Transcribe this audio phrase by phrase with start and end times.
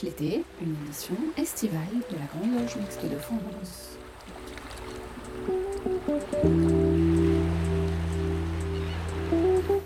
[0.00, 1.80] l'été, une émission estivale
[2.10, 3.98] de la Grande Loge Mixte de France.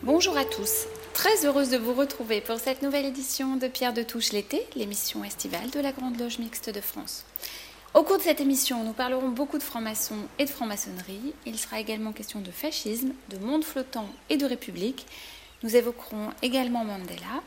[0.05, 4.05] Bonjour à tous, très heureuse de vous retrouver pour cette nouvelle édition de Pierre de
[4.05, 7.25] Touche l'été, l'émission estivale de la Grande Loge Mixte de France.
[7.93, 11.35] Au cours de cette émission, nous parlerons beaucoup de francs-maçons et de franc-maçonnerie.
[11.47, 15.07] Il sera également question de fascisme, de monde flottant et de république.
[15.63, 17.43] Nous évoquerons également Mandela.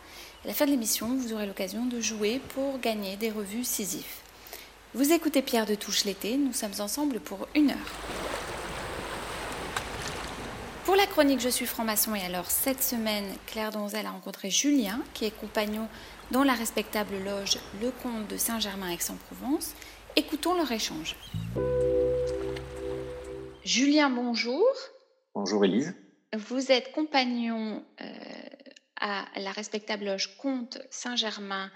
[0.45, 4.23] À la fin de l'émission, vous aurez l'occasion de jouer pour gagner des revues Sisyphe.
[4.93, 7.93] Vous écoutez Pierre de Touche l'été, nous sommes ensemble pour une heure.
[10.85, 15.01] Pour la chronique Je suis franc-maçon et alors cette semaine, Claire Donzel a rencontré Julien,
[15.13, 15.89] qui est compagnon
[16.31, 19.73] dans la respectable loge Le Comte de Saint-Germain-Aix-en-Provence.
[20.15, 21.17] Écoutons leur échange.
[23.65, 24.63] Julien, bonjour.
[25.35, 25.93] Bonjour Élise.
[26.33, 28.05] Vous êtes compagnon euh,
[28.99, 31.71] à la respectable loge Comte Saint-Germain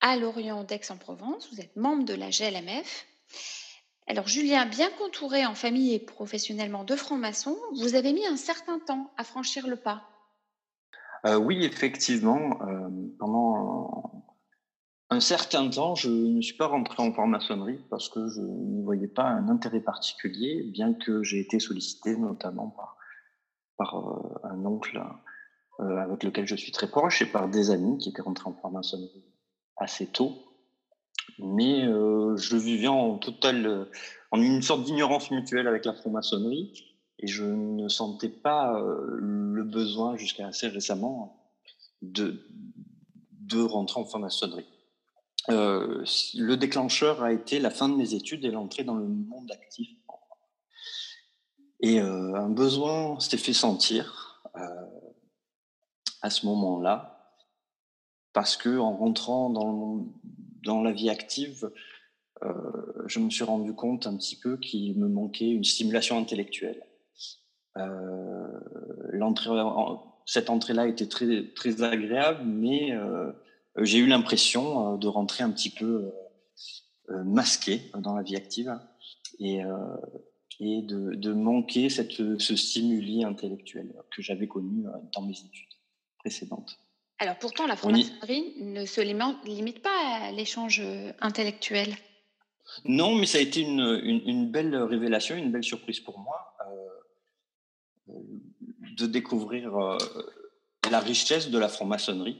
[0.00, 1.48] à Lorient d'Aix-en-Provence.
[1.52, 3.06] Vous êtes membre de la GLMF.
[4.06, 8.78] Alors Julien, bien contouré en famille et professionnellement de franc-maçon, vous avez mis un certain
[8.80, 10.02] temps à franchir le pas.
[11.24, 12.60] Euh, oui, effectivement.
[12.62, 14.24] Euh, pendant
[15.10, 19.08] un certain temps, je ne suis pas rentré en franc-maçonnerie parce que je ne voyais
[19.08, 22.96] pas un intérêt particulier, bien que j'ai été sollicité notamment par,
[23.76, 25.00] par euh, un oncle
[25.82, 28.52] euh, avec lequel je suis très proche et par des amis qui étaient rentrés en
[28.52, 29.24] franc-maçonnerie
[29.76, 30.32] assez tôt.
[31.38, 33.88] Mais euh, je vivais en total,
[34.30, 36.72] en une sorte d'ignorance mutuelle avec la franc-maçonnerie
[37.18, 41.52] et je ne sentais pas euh, le besoin jusqu'à assez récemment
[42.02, 42.46] de,
[43.40, 44.66] de rentrer en franc-maçonnerie.
[45.48, 49.88] Le déclencheur a été la fin de mes études et l'entrée dans le monde actif.
[51.80, 54.40] Et un besoin s'est fait sentir.
[56.22, 57.12] À ce moment-là,
[58.32, 61.70] parce que en rentrant dans, la vie active,
[62.42, 62.52] euh,
[63.06, 66.82] je me suis rendu compte un petit peu qu'il me manquait une stimulation intellectuelle.
[67.76, 68.46] Euh,
[70.24, 73.32] cette entrée-là était très, agréable, mais euh,
[73.78, 76.12] j'ai eu l'impression de rentrer un petit peu
[77.08, 78.78] masqué dans la vie active
[79.38, 79.60] et,
[80.60, 85.71] et de, de manquer cette, ce stimuli intellectuel que j'avais connu dans mes études
[87.18, 91.94] Alors pourtant, la franc-maçonnerie ne se limite pas à l'échange euh, intellectuel.
[92.84, 96.56] Non, mais ça a été une, une, une, belle révélation, une belle surprise pour moi
[98.08, 98.12] euh,
[98.96, 99.98] de découvrir euh,
[100.90, 102.38] la richesse de la franc-maçonnerie,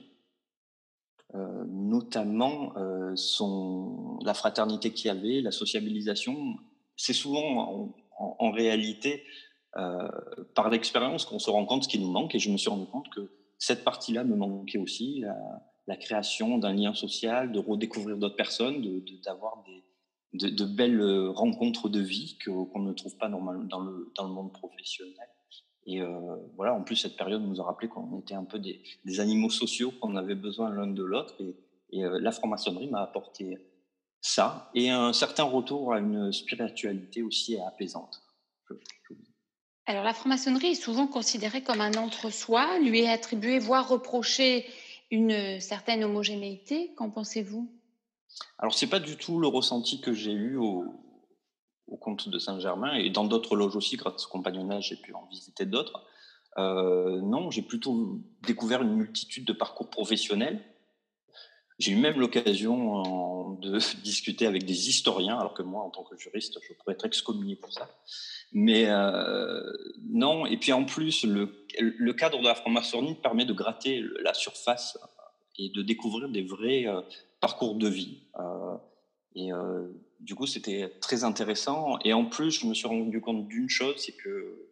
[1.34, 2.74] euh, notamment
[3.14, 6.56] son, la fraternité qu'il y avait, la sociabilisation.
[6.96, 9.24] C'est souvent en, en, en réalité
[10.54, 12.84] par l'expérience qu'on se rend compte ce qui nous manque et je me suis rendu
[12.86, 13.30] compte que
[13.62, 15.22] cette partie-là me manquait aussi,
[15.86, 18.82] la, création d'un lien social, de redécouvrir d'autres personnes,
[19.24, 19.62] d'avoir
[20.34, 24.26] de, de, de, belles rencontres de vie qu'on ne trouve pas normalement dans le, dans
[24.26, 25.28] le monde professionnel.
[25.86, 28.82] Et euh, voilà, en plus, cette période nous a rappelé qu'on était un peu des,
[29.04, 31.36] des animaux sociaux, qu'on avait besoin l'un de l'autre.
[31.40, 31.54] Et,
[31.90, 33.58] et euh, la franc-maçonnerie m'a apporté
[34.20, 38.22] ça et un certain retour à une spiritualité aussi apaisante.
[38.68, 38.74] Je,
[39.08, 39.14] je
[39.86, 44.66] alors la franc-maçonnerie est souvent considérée comme un entre-soi, lui est attribué, voire reproché
[45.10, 46.94] une certaine homogénéité.
[46.96, 47.70] Qu'en pensez-vous?
[48.58, 50.84] Alors c'est pas du tout le ressenti que j'ai eu au,
[51.88, 55.26] au comte de Saint-Germain et dans d'autres loges aussi, grâce au compagnonnage, j'ai pu en
[55.26, 56.04] visiter d'autres.
[56.58, 60.62] Euh, non, j'ai plutôt découvert une multitude de parcours professionnels.
[61.82, 66.16] J'ai eu même l'occasion de discuter avec des historiens, alors que moi, en tant que
[66.16, 67.90] juriste, je pourrais être excommunié pour ça.
[68.52, 69.60] Mais euh,
[70.08, 74.96] non, et puis en plus, le, cadre de la franc-maçonnerie permet de gratter la surface
[75.58, 77.00] et de découvrir des vrais euh,
[77.40, 78.20] parcours de vie.
[78.38, 78.76] Euh,
[79.34, 79.50] et
[80.20, 81.98] du coup, c'était très intéressant.
[82.04, 84.68] Et en plus, je me suis rendu compte d'une chose, c'est que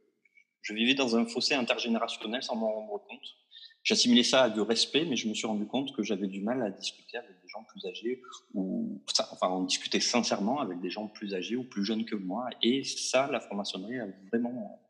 [0.63, 3.37] je vivais dans un fossé intergénérationnel sans m'en rendre compte.
[3.83, 6.63] J'assimilais ça à du respect, mais je me suis rendu compte que j'avais du mal
[6.63, 8.23] à discuter avec des gens plus âgés,
[8.53, 9.01] ou
[9.33, 12.49] enfin, en discuter sincèrement avec des gens plus âgés ou plus jeunes que moi.
[12.63, 14.81] Et ça, la franc-maçonnerie a vraiment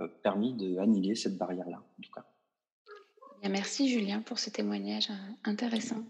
[0.00, 2.24] euh, permis d'annihiler cette barrière-là, en tout cas.
[3.42, 6.02] Bien, merci Julien pour ce témoignage euh, intéressant.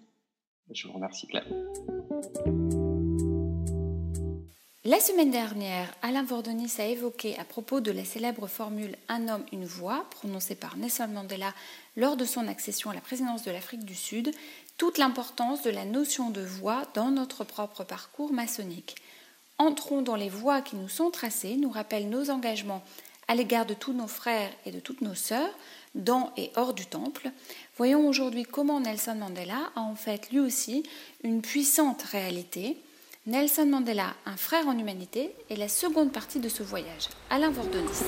[0.71, 1.47] Je vous remercie Claire.
[4.85, 9.45] La semaine dernière, Alain Vordonis a évoqué à propos de la célèbre formule Un homme,
[9.53, 11.55] une voix, prononcée par Nelson Mandela
[11.97, 14.33] lors de son accession à la présidence de l'Afrique du Sud,
[14.79, 18.97] toute l'importance de la notion de voix dans notre propre parcours maçonnique.
[19.57, 22.83] Entrons dans les voies qui nous sont tracées, nous rappellent nos engagements
[23.29, 25.57] à l'égard de tous nos frères et de toutes nos sœurs,
[25.95, 27.31] dans et hors du temple,
[27.77, 30.83] voyons aujourd'hui comment Nelson Mandela a en fait lui aussi
[31.23, 32.77] une puissante réalité.
[33.25, 37.07] Nelson Mandela, un frère en humanité, est la seconde partie de ce voyage.
[37.31, 38.03] Alain Vordonis.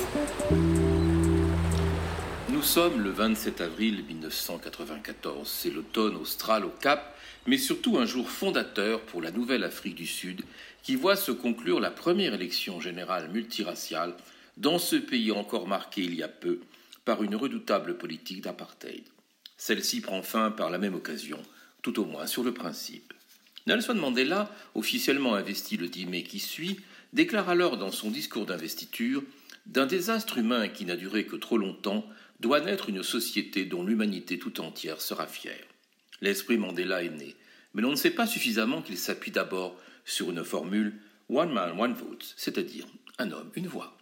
[2.49, 5.47] Nous sommes le 27 avril 1994.
[5.47, 7.17] C'est l'automne austral au Cap,
[7.47, 10.43] mais surtout un jour fondateur pour la nouvelle Afrique du Sud
[10.83, 14.17] qui voit se conclure la première élection générale multiraciale
[14.57, 16.59] dans ce pays encore marqué il y a peu
[17.05, 19.05] par une redoutable politique d'apartheid.
[19.57, 21.39] Celle-ci prend fin par la même occasion,
[21.83, 23.14] tout au moins sur le principe.
[23.67, 26.81] Nelson Mandela, officiellement investi le 10 mai qui suit,
[27.15, 29.23] déclare alors dans son discours d'investiture
[29.67, 32.05] D'un désastre humain qui n'a duré que trop longtemps,
[32.41, 35.65] doit naître une société dont l'humanité tout entière sera fière.
[36.21, 37.35] L'esprit Mandela est né,
[37.73, 41.01] mais l'on ne sait pas suffisamment qu'il s'appuie d'abord sur une formule
[41.31, 42.85] One man, one vote, c'est-à-dire
[43.19, 43.97] un homme, une voix.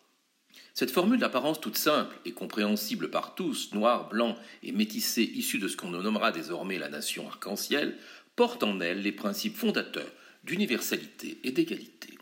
[0.75, 5.69] Cette formule d'apparence toute simple et compréhensible par tous, noirs, blancs et métissés issus de
[5.69, 7.97] ce qu'on nommera désormais la nation arc-en-ciel,
[8.37, 10.11] porte en elle les principes fondateurs
[10.45, 12.19] d'universalité et d'égalité.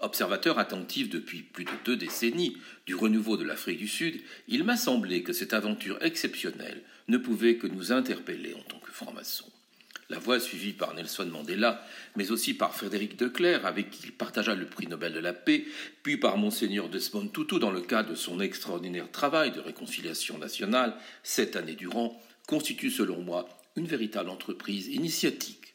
[0.00, 2.56] Observateur attentif depuis plus de deux décennies
[2.86, 7.56] du renouveau de l'Afrique du Sud, il m'a semblé que cette aventure exceptionnelle ne pouvait
[7.56, 9.50] que nous interpeller en tant que francs-maçons.
[10.10, 11.84] La voie suivie par Nelson Mandela,
[12.16, 15.66] mais aussi par Frédéric Declerc, avec qui il partagea le prix Nobel de la paix,
[16.02, 20.96] puis par Monseigneur Desmond Tutu dans le cadre de son extraordinaire travail de réconciliation nationale,
[21.24, 23.48] sept années durant, constitue selon moi
[23.78, 25.74] une véritable entreprise initiatique.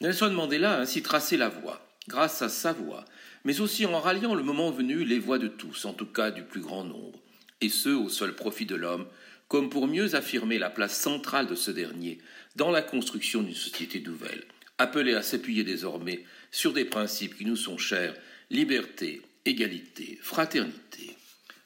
[0.00, 3.04] Nelson Mandela a ainsi tracé la voie, grâce à sa voix,
[3.44, 6.42] mais aussi en ralliant le moment venu les voix de tous, en tout cas du
[6.42, 7.18] plus grand nombre,
[7.60, 9.06] et ce au seul profit de l'homme,
[9.48, 12.18] comme pour mieux affirmer la place centrale de ce dernier
[12.56, 14.44] dans la construction d'une société nouvelle,
[14.78, 18.14] appelée à s'appuyer désormais sur des principes qui nous sont chers,
[18.50, 21.16] liberté, égalité, fraternité.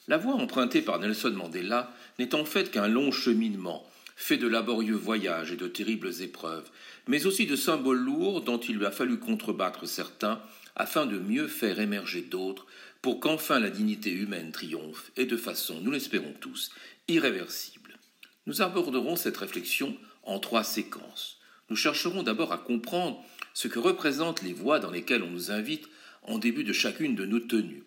[0.09, 3.90] La voie empruntée par Nelson Mandela n'est en fait qu'un long cheminement,
[4.21, 6.71] fait de laborieux voyages et de terribles épreuves,
[7.09, 10.43] mais aussi de symboles lourds dont il lui a fallu contrebattre certains
[10.77, 12.67] afin de mieux faire émerger d'autres,
[13.01, 16.71] pour qu'enfin la dignité humaine triomphe, et de façon, nous l'espérons tous,
[17.09, 17.99] irréversible.
[18.47, 21.39] Nous aborderons cette réflexion en trois séquences.
[21.71, 23.25] Nous chercherons d'abord à comprendre
[23.55, 25.89] ce que représentent les voies dans lesquelles on nous invite
[26.25, 27.85] en début de chacune de nos tenues.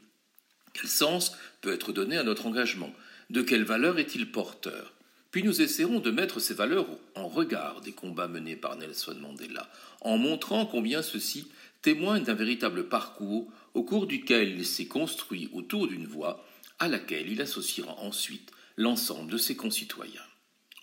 [0.73, 2.91] Quel sens peut être donné à notre engagement?
[3.29, 4.92] De quelle valeur est-il porteur?
[5.33, 6.85] Puis nous essaierons de mettre ces valeurs
[7.15, 9.67] en regard des combats menés par Nelson Mandela,
[10.01, 11.47] en montrant combien ceux-ci
[11.81, 16.45] témoignent d'un véritable parcours au cours duquel il s'est construit autour d'une voie
[16.77, 20.21] à laquelle il associera ensuite l'ensemble de ses concitoyens.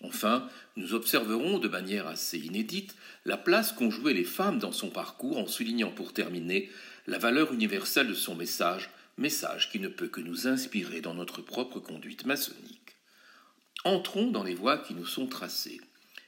[0.01, 4.89] Enfin, nous observerons de manière assez inédite la place qu'ont joué les femmes dans son
[4.89, 6.69] parcours en soulignant pour terminer
[7.07, 11.41] la valeur universelle de son message, message qui ne peut que nous inspirer dans notre
[11.41, 12.80] propre conduite maçonnique.
[13.83, 15.81] Entrons dans les voies qui nous sont tracées.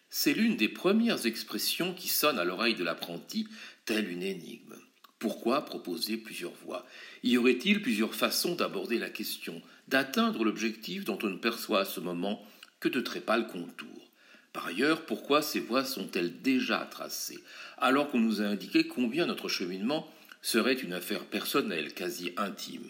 [0.10, 3.48] C'est l'une des premières expressions qui sonne à l'oreille de l'apprenti,
[3.86, 4.76] telle une énigme.
[5.20, 6.84] Pourquoi proposer plusieurs voies?
[7.24, 12.00] Y aurait-il plusieurs façons d'aborder la question, d'atteindre l'objectif dont on ne perçoit à ce
[12.00, 12.44] moment
[12.80, 14.10] que de très pâles contours?
[14.52, 17.40] Par ailleurs, pourquoi ces voies sont-elles déjà tracées,
[17.78, 22.90] alors qu'on nous a indiqué combien notre cheminement serait une affaire personnelle, quasi intime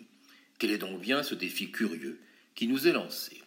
[0.58, 2.22] Quel est donc bien ce défi curieux
[2.56, 3.43] qui nous est lancé?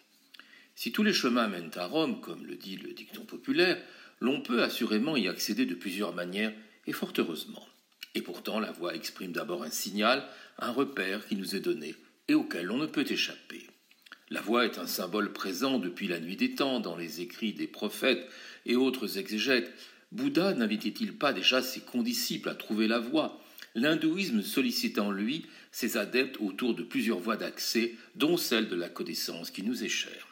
[0.79, 3.81] Si tous les chemins mènent à Rome, comme le dit le dicton populaire,
[4.19, 6.53] l'on peut assurément y accéder de plusieurs manières,
[6.85, 7.67] et fort heureusement.
[8.13, 10.23] Et pourtant, la voie exprime d'abord un signal,
[10.59, 11.95] un repère qui nous est donné,
[12.27, 13.65] et auquel on ne peut échapper.
[14.29, 17.65] La voix est un symbole présent depuis la nuit des temps dans les écrits des
[17.65, 18.29] prophètes
[18.67, 19.73] et autres exégètes.
[20.11, 23.41] Bouddha n'invitait-il pas déjà ses condisciples à trouver la voie?
[23.73, 28.89] L'hindouisme sollicite en lui ses adeptes autour de plusieurs voies d'accès, dont celle de la
[28.89, 30.26] connaissance qui nous est chère.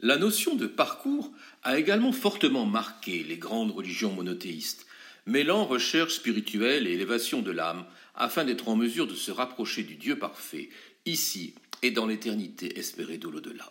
[0.00, 1.30] La notion de parcours
[1.62, 4.86] a également fortement marqué les grandes religions monothéistes,
[5.26, 9.96] mêlant recherche spirituelle et élévation de l'âme afin d'être en mesure de se rapprocher du
[9.96, 10.68] Dieu parfait,
[11.06, 13.70] ici et dans l'éternité espérée de l'au-delà.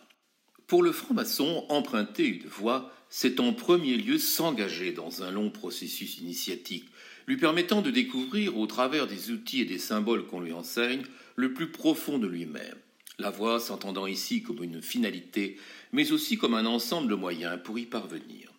[0.66, 6.18] Pour le franc-maçon, emprunter une voie, c'est en premier lieu s'engager dans un long processus
[6.18, 6.86] initiatique,
[7.26, 11.02] lui permettant de découvrir, au travers des outils et des symboles qu'on lui enseigne,
[11.36, 12.76] le plus profond de lui-même.
[13.18, 15.56] La voie s'entendant ici comme une finalité,
[15.94, 18.50] mais aussi comme un ensemble de moyens pour y parvenir.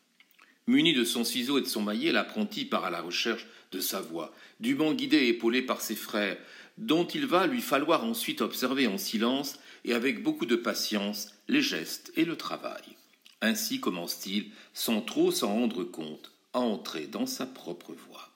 [0.68, 4.00] Muni de son ciseau et de son maillet, l'apprenti part à la recherche de sa
[4.00, 6.38] voie, dûment guidé et épaulé par ses frères,
[6.78, 11.62] dont il va lui falloir ensuite observer en silence et avec beaucoup de patience les
[11.62, 12.84] gestes et le travail.
[13.42, 18.30] Ainsi commence-t-il, sans trop s'en rendre compte, à entrer dans sa propre voie.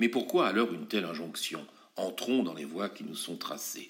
[0.00, 1.64] Mais pourquoi alors une telle injonction?
[1.94, 3.88] Entrons dans les voies qui nous sont tracées.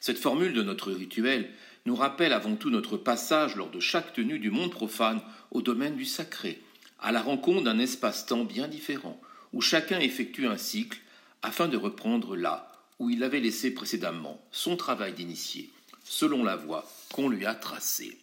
[0.00, 1.50] Cette formule de notre rituel
[1.86, 5.20] nous rappelle avant tout notre passage lors de chaque tenue du monde profane
[5.50, 6.62] au domaine du sacré,
[7.00, 9.20] à la rencontre d'un espace-temps bien différent,
[9.52, 11.00] où chacun effectue un cycle
[11.42, 15.70] afin de reprendre là où il avait laissé précédemment son travail d'initié,
[16.04, 18.18] selon la voie qu'on lui a tracée.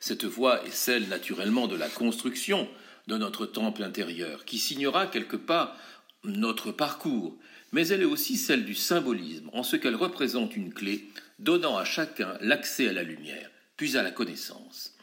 [0.00, 2.68] Cette voie est celle naturellement de la construction
[3.06, 5.76] de notre temple intérieur, qui signera quelque part
[6.24, 7.36] notre parcours,
[7.76, 11.84] mais elle est aussi celle du symbolisme, en ce qu'elle représente une clé donnant à
[11.84, 14.94] chacun l'accès à la lumière, puis à la connaissance.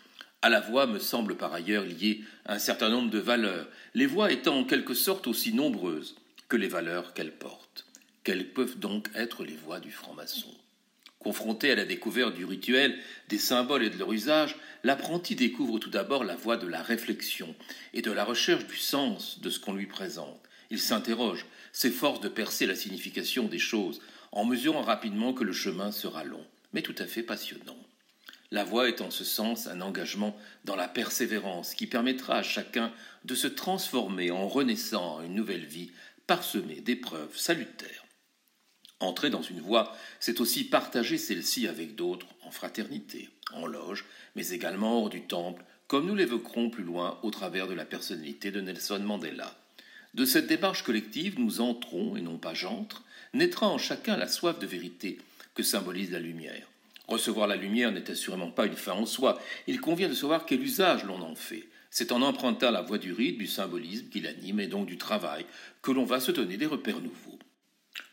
[0.41, 4.31] À la voix me semble par ailleurs lié un certain nombre de valeurs, les voix
[4.31, 6.15] étant en quelque sorte aussi nombreuses
[6.49, 7.85] que les valeurs qu'elles portent.
[8.23, 10.49] Quelles peuvent donc être les voix du franc-maçon?
[11.19, 12.97] Confronté à la découverte du rituel,
[13.29, 17.53] des symboles et de leur usage, l'apprenti découvre tout d'abord la voie de la réflexion
[17.93, 20.39] et de la recherche du sens de ce qu'on lui présente.
[20.71, 23.99] Il s'interroge, s'efforce de percer la signification des choses,
[24.31, 27.77] en mesurant rapidement que le chemin sera long, mais tout à fait passionnant.
[28.51, 32.93] La voie est en ce sens un engagement dans la persévérance qui permettra à chacun
[33.25, 35.91] de se transformer en renaissant à une nouvelle vie
[36.27, 38.05] parsemée d'épreuves salutaires.
[38.99, 44.49] Entrer dans une voie, c'est aussi partager celle-ci avec d'autres en fraternité, en loge, mais
[44.49, 48.61] également hors du temple, comme nous l'évoquerons plus loin au travers de la personnalité de
[48.61, 49.62] Nelson Mandela.
[50.13, 53.03] De cette démarche collective, nous entrons, et non pas j'entre,
[53.33, 55.17] naîtra en chacun la soif de vérité
[55.55, 56.67] que symbolise la lumière.
[57.07, 60.61] Recevoir la lumière n'est assurément pas une fin en soi, il convient de savoir quel
[60.61, 61.65] usage l'on en fait.
[61.89, 65.45] C'est en empruntant la voie du rite, du symbolisme qui l'anime et donc du travail
[65.81, 67.39] que l'on va se donner des repères nouveaux.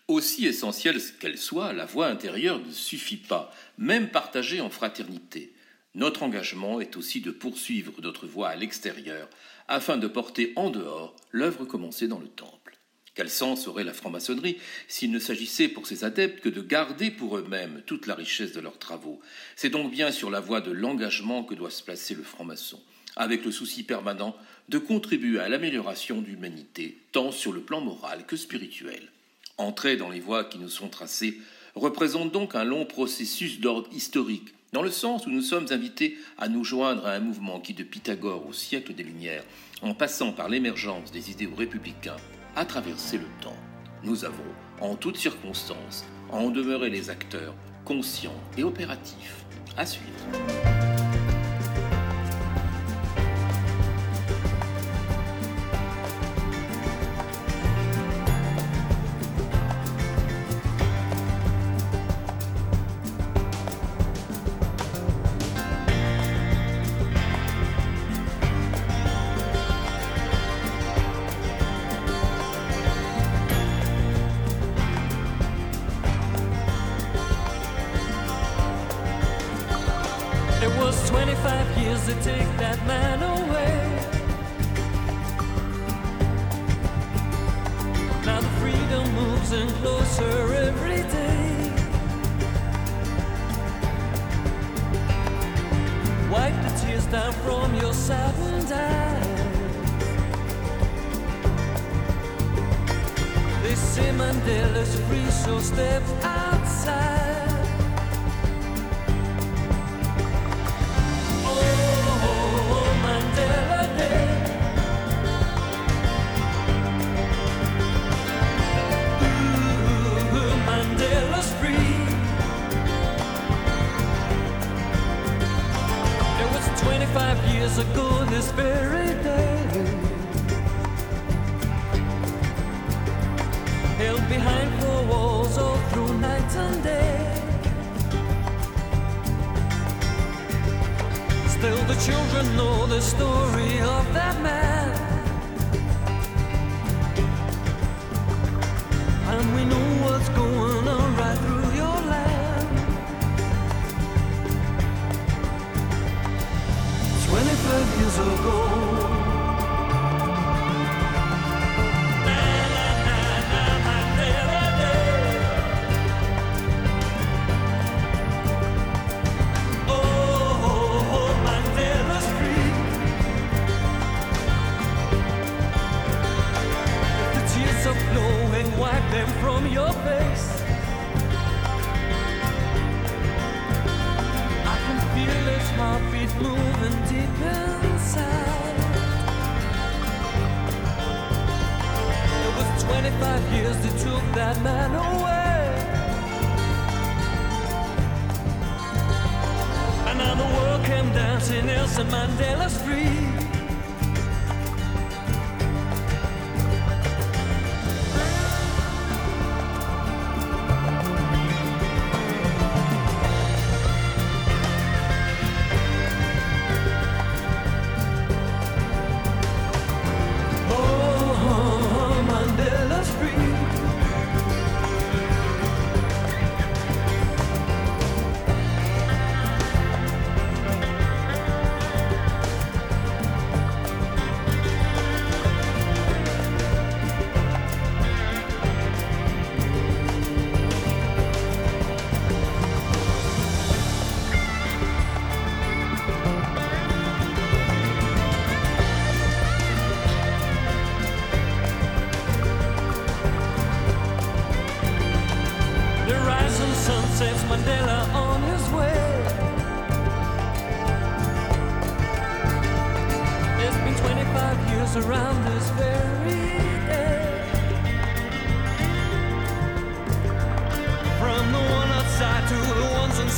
[0.09, 5.53] Aussi essentielle qu'elle soit, la voie intérieure ne suffit pas, même partagée en fraternité.
[5.95, 9.29] Notre engagement est aussi de poursuivre notre voie à l'extérieur,
[9.71, 12.77] afin de porter en dehors l'œuvre commencée dans le temple.
[13.15, 14.59] Quel sens aurait la franc-maçonnerie
[14.89, 18.61] s'il ne s'agissait pour ses adeptes que de garder pour eux-mêmes toute la richesse de
[18.61, 19.21] leurs travaux?
[19.55, 22.81] C'est donc bien sur la voie de l'engagement que doit se placer le franc-maçon,
[23.15, 24.37] avec le souci permanent
[24.69, 29.13] de contribuer à l'amélioration de l'humanité, tant sur le plan moral que spirituel.
[29.57, 31.39] Entrer dans les voies qui nous sont tracées
[31.77, 36.49] représente donc un long processus d'ordre historique, dans le sens où nous sommes invités à
[36.49, 39.45] nous joindre à un mouvement qui, de Pythagore au siècle des Lumières,
[39.83, 42.17] en passant par l'émergence des idéaux républicains,
[42.57, 43.57] a traversé le temps.
[44.03, 44.43] Nous avons,
[44.81, 49.45] en toutes circonstances, en demeurer les acteurs conscients et opératifs.
[49.77, 50.80] À suivre.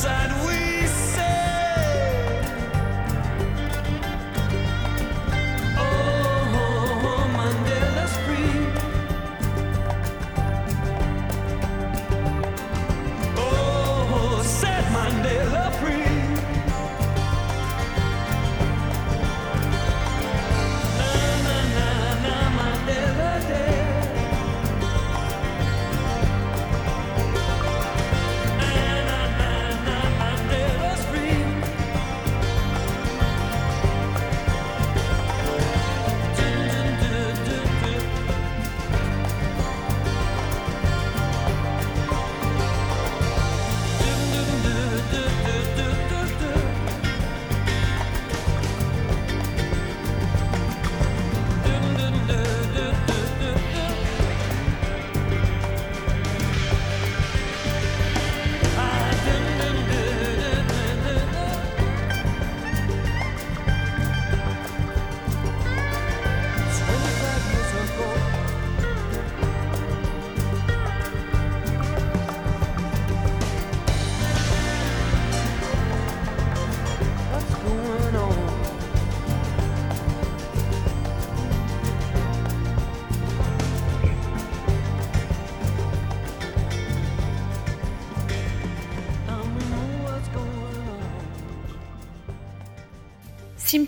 [0.02, 0.61] Simple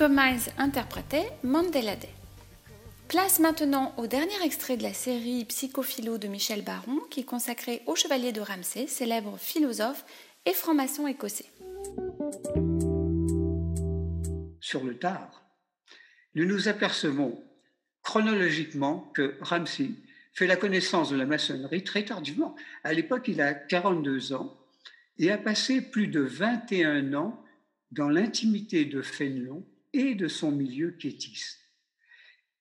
[0.09, 1.97] Minds interprétait Mandela.
[3.09, 7.83] Place maintenant au dernier extrait de la série Psychophilo de Michel Baron, qui est consacré
[7.87, 10.05] au chevalier de Ramsay, célèbre philosophe
[10.47, 11.47] et franc-maçon écossais.
[14.61, 15.43] Sur le tard,
[16.35, 17.43] nous nous apercevons
[18.03, 19.91] chronologiquement que Ramsay
[20.35, 22.57] fait la connaissance de la maçonnerie très tardivement.
[22.83, 24.57] À l'époque, il a 42 ans
[25.19, 27.43] et a passé plus de 21 ans
[27.93, 31.61] dans l'intimité de Fénelon et de son milieu quiétiste.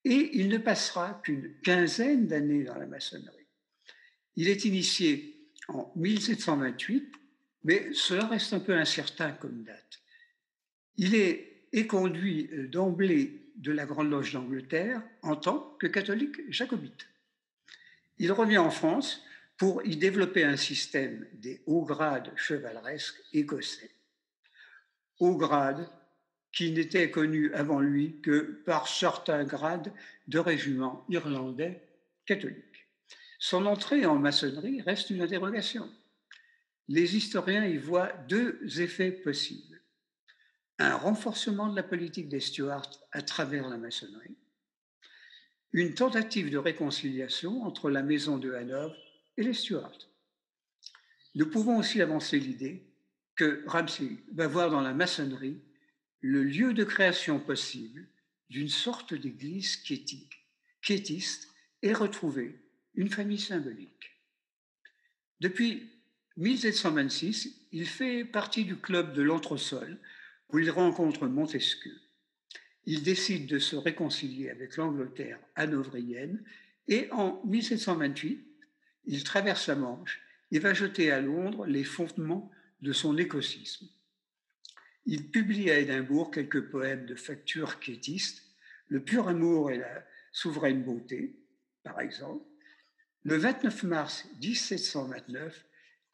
[0.06, 3.48] Et il ne passera qu'une quinzaine d'années dans la maçonnerie.
[4.36, 7.13] Il est initié en 1728,
[7.63, 10.02] mais cela reste un peu incertain comme date.
[10.98, 11.50] Il est,
[11.88, 17.08] conduit euh, d'emblée de la Grande Loge d'Angleterre en tant que catholique jacobite.
[18.19, 19.24] Il revient en France
[19.58, 23.89] pour y développer un système des hauts grades chevaleresques écossais.
[25.19, 25.89] Hauts grades
[26.54, 29.92] qui n'était connu avant lui que par certains grades
[30.28, 31.82] de régiments irlandais
[32.26, 32.88] catholiques.
[33.39, 35.89] Son entrée en maçonnerie reste une interrogation.
[36.88, 39.82] Les historiens y voient deux effets possibles.
[40.80, 44.38] Un renforcement de la politique des Stuarts à travers la maçonnerie,
[45.72, 48.96] une tentative de réconciliation entre la maison de Hanovre
[49.38, 50.10] et les Stuarts.
[51.36, 52.84] Nous pouvons aussi avancer l'idée
[53.36, 55.60] que Ramsay va voir dans la maçonnerie
[56.24, 58.08] le lieu de création possible
[58.50, 59.76] d'une sorte d'église
[60.82, 61.50] quiétiste
[61.82, 62.62] et retrouver
[62.96, 64.22] une famille symbolique.
[65.42, 65.90] Depuis
[66.38, 70.00] 1726, il fait partie du club de l'entresol
[70.48, 72.00] où il rencontre Montesquieu.
[72.86, 76.42] Il décide de se réconcilier avec l'Angleterre hanovrienne
[76.88, 78.48] et en 1728,
[79.08, 82.50] il traverse la Manche et va jeter à Londres les fondements
[82.82, 83.90] de son écosisme.
[85.06, 88.44] Il publie à Édimbourg quelques poèmes de facture quiétiste,
[88.88, 91.36] Le pur amour et la souveraine beauté,
[91.84, 92.46] par exemple.
[93.24, 95.66] Le 29 mars 1729,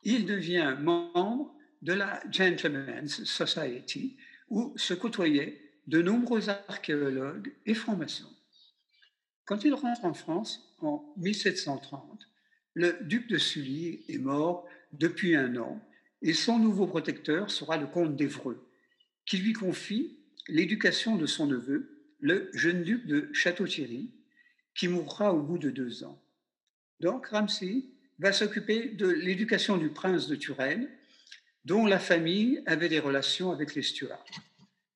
[0.03, 4.17] il devient membre de la Gentleman's Society,
[4.49, 8.33] où se côtoyaient de nombreux archéologues et francs-maçons.
[9.45, 12.27] Quand il rentre en France en 1730,
[12.75, 15.81] le duc de Sully est mort depuis un an
[16.21, 18.68] et son nouveau protecteur sera le comte d'Evreux,
[19.29, 24.09] qui lui confie l'éducation de son neveu, le jeune duc de Château-Thierry,
[24.73, 26.19] qui mourra au bout de deux ans.
[26.99, 27.85] Donc Ramsay
[28.17, 30.89] va s'occuper de l'éducation du prince de Turenne,
[31.63, 34.25] dont la famille avait des relations avec les Stuarts.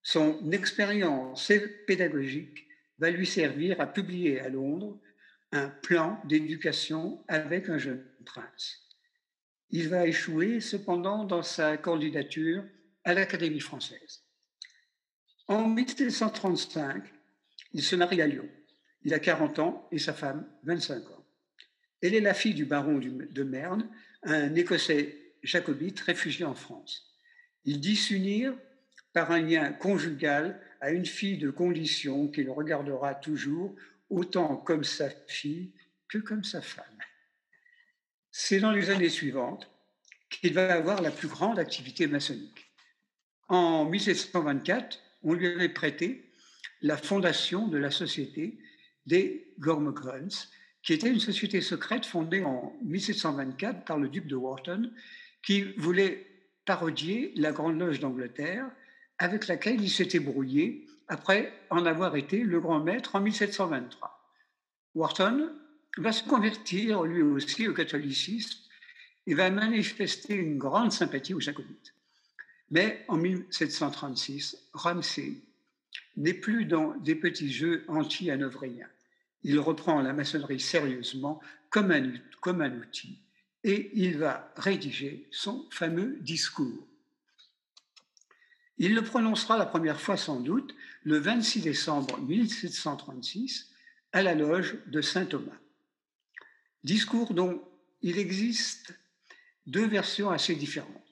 [0.02, 1.52] Son expérience
[1.86, 2.65] pédagogique
[2.98, 5.00] va lui servir à publier à Londres
[5.52, 8.80] un plan d'éducation avec un jeune prince.
[9.69, 12.63] Il va échouer cependant dans sa candidature
[13.04, 14.22] à l'Académie française.
[15.47, 17.03] En 1735,
[17.73, 18.47] il se marie à Lyon.
[19.03, 21.25] Il a 40 ans et sa femme 25 ans.
[22.01, 23.89] Elle est la fille du baron de Merne,
[24.23, 27.17] un Écossais jacobite réfugié en France.
[27.65, 28.53] Il dit s'unir
[29.13, 33.75] par un lien conjugal à une fille de condition qu'il regardera toujours
[34.10, 35.73] autant comme sa fille
[36.08, 36.86] que comme sa femme.
[38.32, 39.69] C'est dans les années suivantes
[40.29, 42.71] qu'il va avoir la plus grande activité maçonnique.
[43.47, 46.29] En 1724, on lui avait prêté
[46.81, 48.59] la fondation de la société
[49.05, 50.49] des Gormogrunts,
[50.81, 54.91] qui était une société secrète fondée en 1724 par le duc de Wharton,
[55.41, 56.27] qui voulait
[56.65, 58.69] parodier la Grande Loge d'Angleterre,
[59.17, 64.19] avec laquelle il s'était brouillé après en avoir été le grand maître en 1723.
[64.95, 65.49] Wharton
[65.97, 68.59] va se convertir lui aussi au catholicisme
[69.27, 71.92] et va manifester une grande sympathie aux jacobites.
[72.73, 75.36] Mais en 1736, Ramsay
[76.17, 78.89] n'est plus dans des petits jeux anti-hanovriens.
[79.43, 83.19] Il reprend la maçonnerie sérieusement comme un, comme un outil
[83.63, 86.88] et il va rédiger son fameux discours.
[88.79, 93.69] Il le prononcera la première fois sans doute le 26 décembre 1736
[94.13, 95.59] à la loge de Saint Thomas.
[96.83, 97.62] Discours dont
[98.01, 98.97] il existe
[99.67, 101.02] deux versions assez différentes.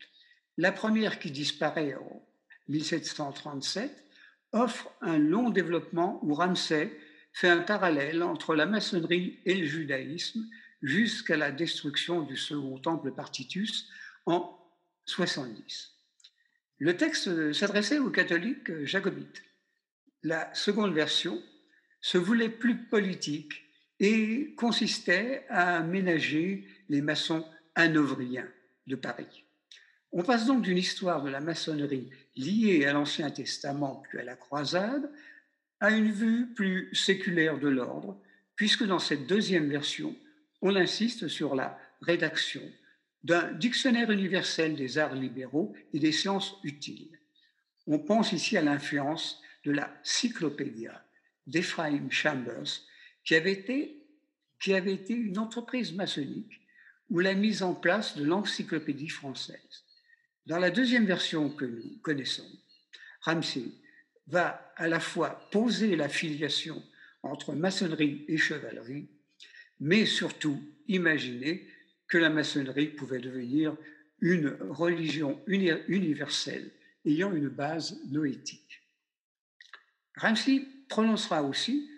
[0.58, 2.28] La première qui disparaît en
[2.68, 4.06] 1737
[4.52, 6.92] offre un long développement où Ramsay
[7.34, 10.46] fait un parallèle entre la maçonnerie et le judaïsme
[10.82, 13.88] jusqu'à la destruction du second temple Partitus
[14.26, 14.58] en
[15.06, 15.92] 70.
[16.80, 19.44] Le texte s'adressait aux catholiques jacobites.
[20.24, 21.42] La seconde version
[22.02, 23.54] se voulait plus politique
[24.00, 28.50] et consistait à aménager les maçons hanovriens
[28.88, 29.46] de Paris.
[30.14, 34.36] On passe donc d'une histoire de la maçonnerie liée à l'Ancien Testament puis à la
[34.36, 35.10] croisade
[35.80, 38.22] à une vue plus séculaire de l'ordre,
[38.56, 40.16] puisque dans cette deuxième version,
[40.62, 42.62] on insiste sur la rédaction
[43.24, 47.18] d'un dictionnaire universel des arts libéraux et des sciences utiles.
[47.88, 51.04] On pense ici à l'influence de la cyclopédia
[51.48, 52.82] d'Ephraim Chambers,
[53.24, 54.04] qui avait, été,
[54.60, 56.62] qui avait été une entreprise maçonnique
[57.10, 59.84] ou la mise en place de l'encyclopédie française.
[60.52, 62.46] Dans la deuxième version que nous connaissons,
[63.22, 63.72] Ramsay
[64.28, 66.84] va à la fois poser la filiation
[67.24, 69.08] entre maçonnerie et chevalerie,
[69.80, 71.66] mais surtout imaginer
[72.10, 73.78] que la maçonnerie pouvait devenir
[74.20, 76.70] une religion universelle
[77.06, 78.82] ayant une base noétique.
[80.18, 81.90] Ramsay prononcera aussi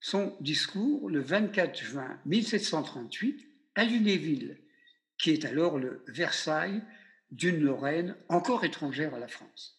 [0.00, 3.46] son discours le 24 juin 1738
[3.76, 4.58] à Lunéville,
[5.16, 6.82] qui est alors le Versailles
[7.30, 9.78] d'une Lorraine encore étrangère à la France.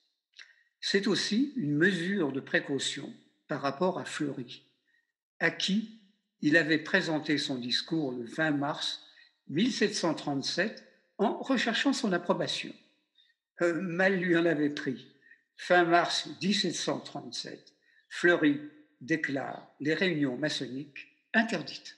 [0.79, 3.13] C'est aussi une mesure de précaution
[3.47, 4.65] par rapport à Fleury,
[5.39, 6.01] à qui
[6.41, 9.03] il avait présenté son discours le 20 mars
[9.49, 10.83] 1737
[11.17, 12.73] en recherchant son approbation.
[13.61, 15.07] Euh, mal lui en avait pris.
[15.55, 17.75] Fin mars 1737,
[18.09, 18.59] Fleury
[19.01, 21.97] déclare les réunions maçonniques interdites.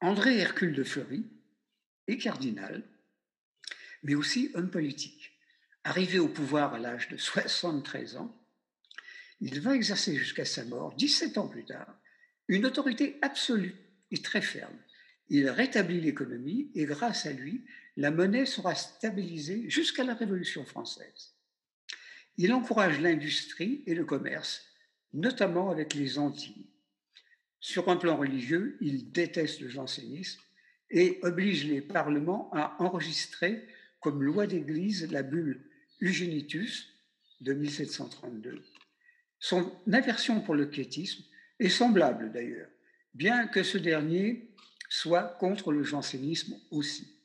[0.00, 1.24] André Hercule de Fleury
[2.06, 2.82] est cardinal,
[4.06, 5.32] mais aussi homme politique.
[5.82, 8.34] Arrivé au pouvoir à l'âge de 73 ans,
[9.40, 11.92] il va exercer jusqu'à sa mort, 17 ans plus tard,
[12.48, 13.74] une autorité absolue
[14.12, 14.78] et très ferme.
[15.28, 17.64] Il rétablit l'économie et grâce à lui,
[17.96, 21.34] la monnaie sera stabilisée jusqu'à la Révolution française.
[22.36, 24.64] Il encourage l'industrie et le commerce,
[25.14, 26.70] notamment avec les Antilles.
[27.58, 30.40] Sur un plan religieux, il déteste le jansénisme
[30.90, 33.66] et oblige les parlements à enregistrer
[34.06, 35.68] comme loi d'Église la bulle
[36.00, 36.94] Eugenitus
[37.40, 38.62] de 1732.
[39.40, 41.24] Son aversion pour le quiétisme
[41.58, 42.68] est semblable d'ailleurs,
[43.14, 44.54] bien que ce dernier
[44.88, 47.18] soit contre le jansénisme aussi.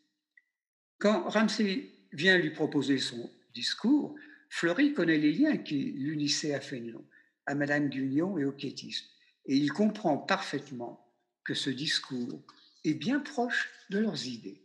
[0.97, 4.15] Quand Ramsay vient lui proposer son discours,
[4.49, 7.05] Fleury connaît les liens qui l'unissaient à Fénelon,
[7.45, 9.05] à Madame Guignon et au quiétisme,
[9.45, 11.13] et il comprend parfaitement
[11.43, 12.41] que ce discours
[12.83, 14.63] est bien proche de leurs idées.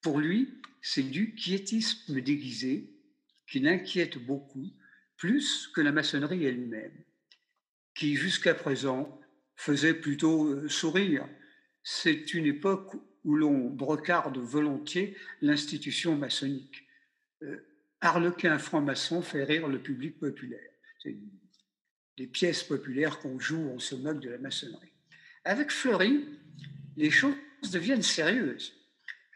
[0.00, 2.92] Pour lui, c'est du quiétisme déguisé
[3.48, 4.70] qui l'inquiète beaucoup,
[5.16, 7.04] plus que la maçonnerie elle-même,
[7.94, 9.20] qui jusqu'à présent
[9.54, 11.28] faisait plutôt euh, sourire.
[11.84, 16.84] C'est une époque où l'on brocarde volontiers l'institution maçonnique.
[17.42, 17.60] Euh,
[18.00, 20.72] Harlequin franc-maçon fait rire le public populaire.
[21.00, 21.16] C'est
[22.16, 24.92] des pièces populaires qu'on joue, on se moque de la maçonnerie.
[25.44, 26.24] Avec Fleury,
[26.96, 27.36] les choses
[27.70, 28.74] deviennent sérieuses,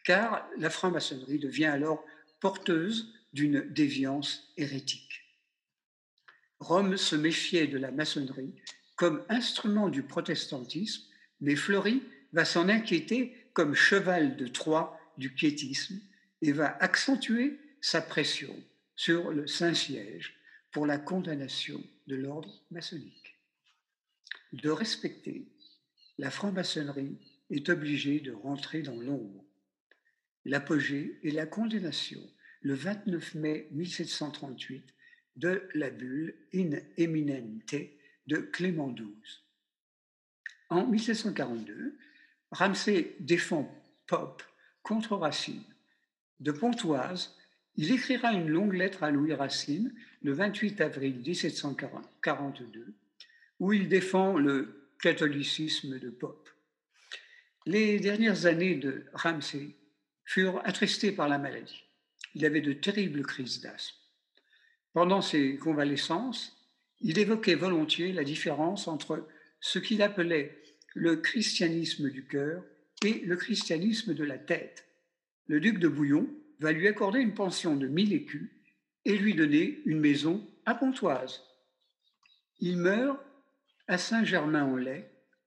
[0.06, 2.02] car la franc-maçonnerie devient alors
[2.38, 5.24] porteuse d'une déviance hérétique.
[6.60, 8.54] Rome se méfiait de la maçonnerie
[8.94, 11.02] comme instrument du protestantisme,
[11.40, 16.00] mais Fleury va s'en inquiéter comme cheval de Troie du quiétisme
[16.40, 18.54] et va accentuer sa pression
[18.94, 20.36] sur le Saint-Siège
[20.70, 23.36] pour la condamnation de l'ordre maçonnique.
[24.52, 25.48] De respecter,
[26.16, 27.18] la franc-maçonnerie
[27.50, 29.45] est obligée de rentrer dans l'ombre.
[30.48, 32.20] L'apogée et la condamnation,
[32.62, 34.94] le 29 mai 1738,
[35.34, 37.74] de la bulle In Eminente
[38.28, 39.42] de Clément XII.
[40.68, 41.98] En 1742,
[42.52, 43.68] Ramsay défend
[44.06, 44.44] Pope
[44.84, 45.64] contre Racine.
[46.38, 47.34] De Pontoise,
[47.74, 52.94] il écrira une longue lettre à Louis Racine le 28 avril 1742,
[53.58, 56.48] où il défend le catholicisme de Pope.
[57.66, 59.74] Les dernières années de Ramsay
[60.26, 61.84] furent attristées par la maladie.
[62.34, 63.96] Il avait de terribles crises d'asthme.
[64.92, 66.56] Pendant ses convalescences,
[67.00, 69.26] il évoquait volontiers la différence entre
[69.60, 70.60] ce qu'il appelait
[70.94, 72.62] le christianisme du cœur
[73.04, 74.86] et le christianisme de la tête.
[75.46, 76.28] Le duc de Bouillon
[76.60, 78.50] va lui accorder une pension de 1000 écus
[79.04, 81.42] et lui donner une maison à Pontoise.
[82.58, 83.18] Il meurt
[83.86, 85.04] à Saint-Germain-en-Laye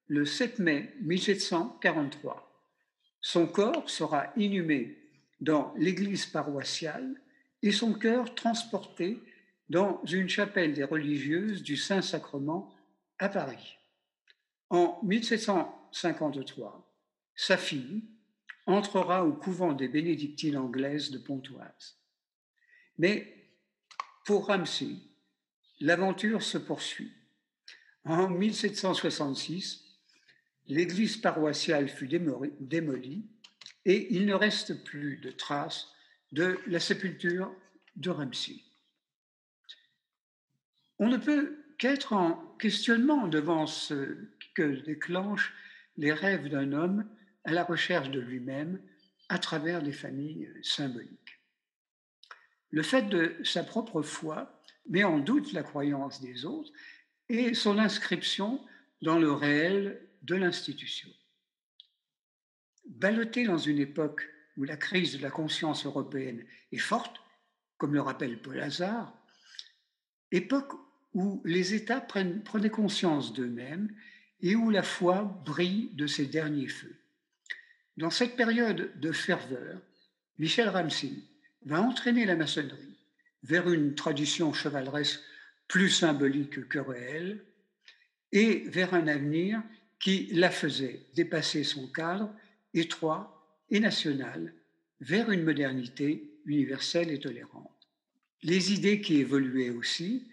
[0.08, 2.49] le 7 mai 1743.
[3.22, 4.98] Son corps sera inhumé
[5.42, 7.20] dans l'église paroissiale
[7.62, 9.20] et son cœur transporté
[9.70, 12.74] dans une chapelle des religieuses du Saint-Sacrement
[13.20, 13.78] à Paris.
[14.70, 16.94] En 1753,
[17.36, 18.04] sa fille
[18.66, 21.98] entrera au couvent des bénédictines anglaises de Pontoise.
[22.98, 23.36] Mais
[24.26, 24.96] pour Ramsay,
[25.80, 27.12] l'aventure se poursuit.
[28.06, 29.89] En 1766,
[30.70, 33.26] l'église paroissiale fut démolie
[33.86, 35.92] et il ne reste plus de traces
[36.32, 37.52] de la sépulture
[37.96, 38.62] de Ramsay.
[41.00, 44.16] On ne peut qu'être en questionnement devant ce
[44.54, 45.54] que déclenchent
[45.98, 47.10] les rêves d'un homme
[47.46, 48.80] à la recherche de lui-même
[49.28, 51.40] à travers des familles symboliques.
[52.72, 56.72] Le fait de sa propre foi met en doute la croyance des autres
[57.28, 58.64] et son inscription
[59.02, 61.10] dans le réel de l'institution.
[62.86, 64.28] Ballotté dans une époque
[64.58, 67.22] où la crise de la conscience européenne est forte,
[67.78, 69.14] comme le rappelle Paul Hazard,
[70.32, 70.74] époque
[71.14, 73.94] où les États prennent, prenaient conscience d'eux-mêmes
[74.42, 76.96] et où la foi brille de ses derniers feux.
[77.98, 79.82] Dans cette période de ferveur,
[80.38, 81.12] Michel Ramsey
[81.66, 82.98] va entraîner la maçonnerie
[83.44, 85.20] vers une tradition chevaleresque
[85.68, 87.44] plus symbolique que réelle
[88.32, 89.62] et vers un avenir
[90.00, 92.34] qui la faisait dépasser son cadre
[92.74, 94.54] étroit et national
[95.02, 97.88] vers une modernité universelle et tolérante.
[98.44, 100.30] Les idées qui évoluaient aussi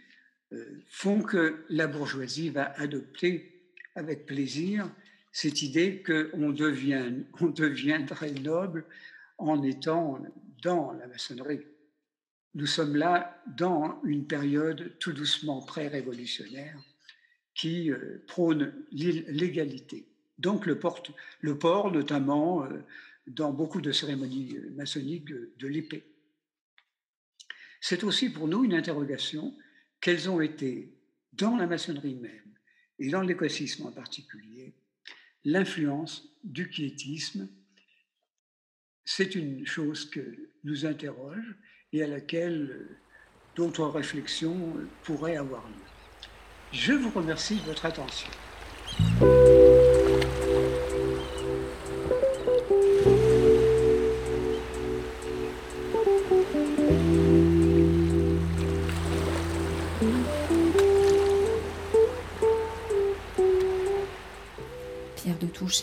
[0.52, 4.88] euh, font que la bourgeoisie va adopter avec plaisir
[5.32, 6.54] cette idée qu'on
[7.40, 8.84] on deviendrait noble
[9.38, 10.22] en étant
[10.62, 11.60] dans la maçonnerie.
[12.54, 16.78] Nous sommes là dans une période tout doucement pré-révolutionnaire
[17.56, 20.06] qui euh, prône l'égalité.
[20.38, 22.68] Donc le, port, notamment euh,
[23.26, 26.04] dans beaucoup de cérémonies maçonniques, de l'épée.
[27.80, 29.56] C'est aussi pour nous une interrogation
[30.00, 30.92] quelles ont été,
[31.32, 32.54] dans la maçonnerie même
[32.98, 34.74] et dans l'écosystème en particulier,
[35.44, 37.48] l'influence du quiétisme?
[39.04, 41.56] C'est une chose que nous interroge
[41.92, 42.86] et à laquelle
[43.54, 45.85] d'autres réflexions pourraient avoir lieu.
[46.78, 48.28] Je vous remercie de votre attention.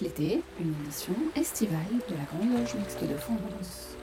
[0.01, 1.77] l'été, une émission estivale
[2.09, 3.97] de la Grande Loge Mixte de France.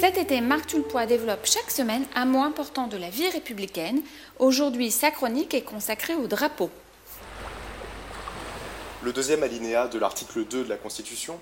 [0.00, 4.00] Cet été, Marc Tulpois développe chaque semaine un mot important de la vie républicaine.
[4.38, 6.70] Aujourd'hui, sa chronique est consacrée au drapeau.
[9.02, 11.38] Le deuxième alinéa de l'article 2 de la Constitution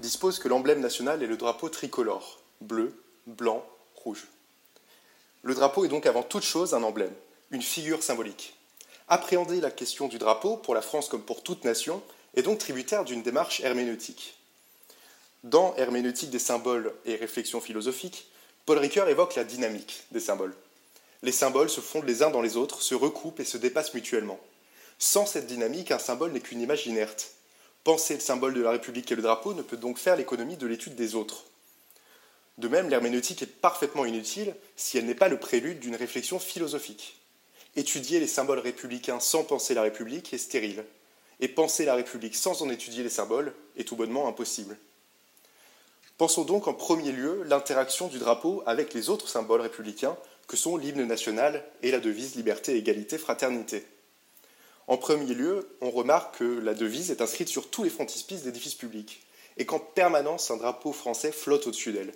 [0.00, 4.26] dispose que l'emblème national est le drapeau tricolore, bleu, blanc, rouge.
[5.44, 7.14] Le drapeau est donc avant toute chose un emblème,
[7.52, 8.56] une figure symbolique.
[9.06, 12.02] Appréhender la question du drapeau, pour la France comme pour toute nation,
[12.34, 14.39] est donc tributaire d'une démarche herméneutique.
[15.44, 18.30] Dans Herméneutique des symboles et réflexions philosophiques,
[18.66, 20.54] Paul Ricoeur évoque la dynamique des symboles.
[21.22, 24.38] Les symboles se fondent les uns dans les autres, se recoupent et se dépassent mutuellement.
[24.98, 27.32] Sans cette dynamique, un symbole n'est qu'une image inerte.
[27.84, 30.66] Penser le symbole de la République et le drapeau ne peut donc faire l'économie de
[30.66, 31.46] l'étude des autres.
[32.58, 37.18] De même, l'herméneutique est parfaitement inutile si elle n'est pas le prélude d'une réflexion philosophique.
[37.76, 40.84] Étudier les symboles républicains sans penser la République est stérile,
[41.40, 44.76] et penser la République sans en étudier les symboles est tout bonnement impossible.
[46.20, 50.76] Pensons donc en premier lieu l'interaction du drapeau avec les autres symboles républicains que sont
[50.76, 53.86] l'hymne national et la devise liberté, égalité, fraternité.
[54.86, 58.74] En premier lieu, on remarque que la devise est inscrite sur tous les frontispices d'édifices
[58.74, 59.22] publics
[59.56, 62.12] et qu'en permanence un drapeau français flotte au-dessus d'elle.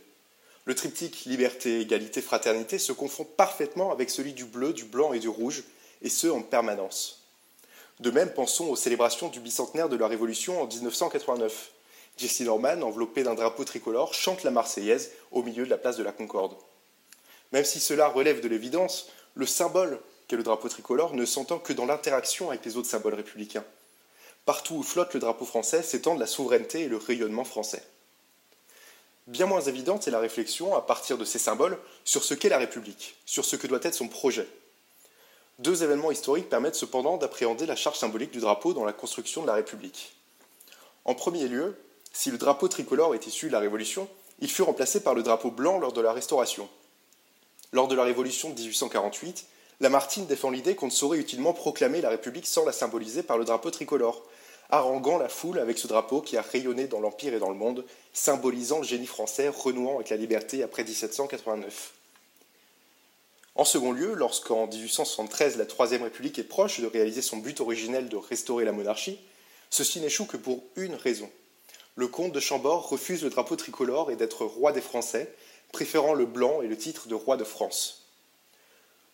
[0.66, 5.18] Le triptyque liberté, égalité, fraternité se confond parfaitement avec celui du bleu, du blanc et
[5.18, 5.64] du rouge,
[6.02, 7.24] et ce en permanence.
[8.00, 11.70] De même, pensons aux célébrations du bicentenaire de la Révolution en 1989.
[12.16, 16.04] Jesse Norman, enveloppé d'un drapeau tricolore, chante la Marseillaise au milieu de la place de
[16.04, 16.56] la Concorde.
[17.52, 21.72] Même si cela relève de l'évidence, le symbole qu'est le drapeau tricolore ne s'entend que
[21.72, 23.64] dans l'interaction avec les autres symboles républicains.
[24.44, 27.82] Partout où flotte le drapeau français s'étendent la souveraineté et le rayonnement français.
[29.26, 32.58] Bien moins évidente est la réflexion, à partir de ces symboles, sur ce qu'est la
[32.58, 34.46] République, sur ce que doit être son projet.
[35.60, 39.46] Deux événements historiques permettent cependant d'appréhender la charge symbolique du drapeau dans la construction de
[39.46, 40.14] la République.
[41.06, 41.76] En premier lieu,
[42.14, 45.50] si le drapeau tricolore est issu de la Révolution, il fut remplacé par le drapeau
[45.50, 46.68] blanc lors de la Restauration.
[47.72, 49.46] Lors de la Révolution de 1848,
[49.80, 53.44] Lamartine défend l'idée qu'on ne saurait utilement proclamer la République sans la symboliser par le
[53.44, 54.22] drapeau tricolore,
[54.70, 57.84] haranguant la foule avec ce drapeau qui a rayonné dans l'Empire et dans le monde,
[58.12, 61.94] symbolisant le génie français renouant avec la liberté après 1789.
[63.56, 68.08] En second lieu, lorsqu'en 1873 la Troisième République est proche de réaliser son but originel
[68.08, 69.18] de restaurer la monarchie,
[69.68, 71.28] ceci n'échoue que pour une raison.
[71.96, 75.32] Le comte de Chambord refuse le drapeau tricolore et d'être roi des Français,
[75.72, 78.08] préférant le blanc et le titre de roi de France.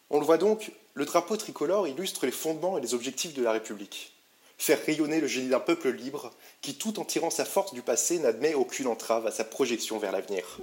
[0.08, 3.52] On le voit donc, le drapeau tricolore illustre les fondements et les objectifs de la
[3.52, 4.12] République.
[4.56, 8.18] Faire rayonner le génie d'un peuple libre qui, tout en tirant sa force du passé,
[8.18, 10.58] n'admet aucune entrave à sa projection vers l'avenir.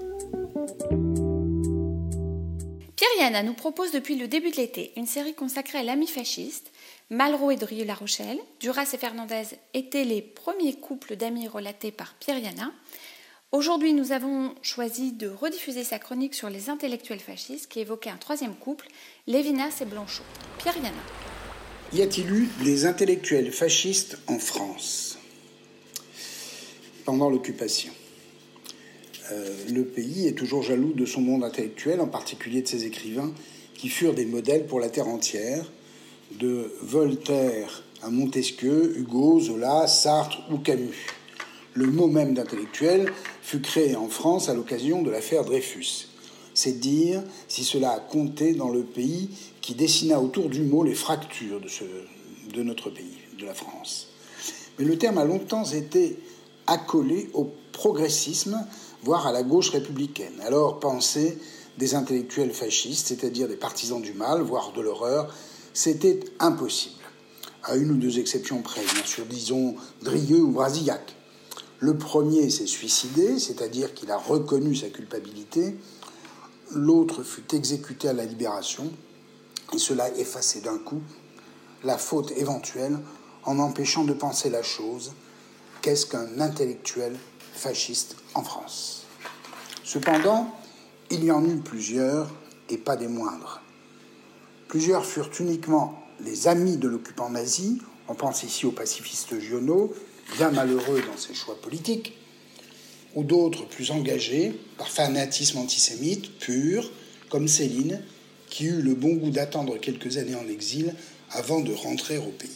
[2.95, 6.71] Pierre Yana nous propose depuis le début de l'été une série consacrée à l'ami fasciste.
[7.10, 9.43] Malraux et Drieux-La Rochelle, Duras et Fernandez
[9.74, 12.74] étaient les premiers couples d'amis relatés par Pierre Yana.
[13.54, 18.17] Aujourd'hui, nous avons choisi de rediffuser sa chronique sur les intellectuels fascistes qui évoquait un
[18.17, 18.89] troisième couple,
[19.26, 20.24] Lévinas et Blanchot.
[20.58, 20.91] Pierre Yana.
[21.93, 25.17] Y a-t-il eu des intellectuels fascistes en France
[27.06, 27.93] pendant l'occupation?
[29.32, 33.34] Euh, Le pays est toujours jaloux de son monde intellectuel, en particulier de ses écrivains
[33.76, 35.72] qui furent des modèles pour la terre entière,
[36.32, 41.08] de Voltaire à Montesquieu, Hugo, Zola, Sartre ou Camus.
[41.74, 43.12] Le mot même d'intellectuel
[43.42, 46.10] fut créé en France à l'occasion de l'affaire Dreyfus.
[46.54, 49.30] C'est dire si cela a compté dans le pays
[49.62, 54.08] qui dessina autour du mot les fractures de, notre pays, de la France.
[54.80, 56.18] Mais le terme a longtemps été
[56.66, 58.66] accolé au progressisme,
[59.04, 60.42] voire à la gauche républicaine.
[60.42, 61.38] Alors penser
[61.78, 65.34] des intellectuels fascistes, c'est-à-dire des partisans du mal, voire de l'horreur,
[65.78, 67.04] c'était impossible.
[67.63, 71.15] À une ou deux exceptions près, bien sûr, disons Drieux ou Brasillac.
[71.78, 75.78] Le premier s'est suicidé, c'est-à-dire qu'il a reconnu sa culpabilité.
[76.73, 78.92] L'autre fut exécuté à la libération,
[79.71, 81.04] et cela effaçait d'un coup
[81.84, 82.98] la faute éventuelle
[83.44, 85.12] en empêchant de penser la chose.
[85.84, 87.15] Qu'est-ce qu'un intellectuel
[87.54, 89.04] fasciste en France?
[89.84, 90.56] Cependant,
[91.12, 92.32] il y en eut plusieurs,
[92.67, 93.62] et pas des moindres.
[94.68, 99.94] Plusieurs furent uniquement les amis de l'occupant nazi, on pense ici au pacifiste Giono,
[100.36, 102.18] bien malheureux dans ses choix politiques,
[103.15, 106.92] ou d'autres plus engagés par fanatisme antisémite pur,
[107.30, 108.02] comme Céline,
[108.50, 110.94] qui eut le bon goût d'attendre quelques années en exil
[111.32, 112.50] avant de rentrer au pays.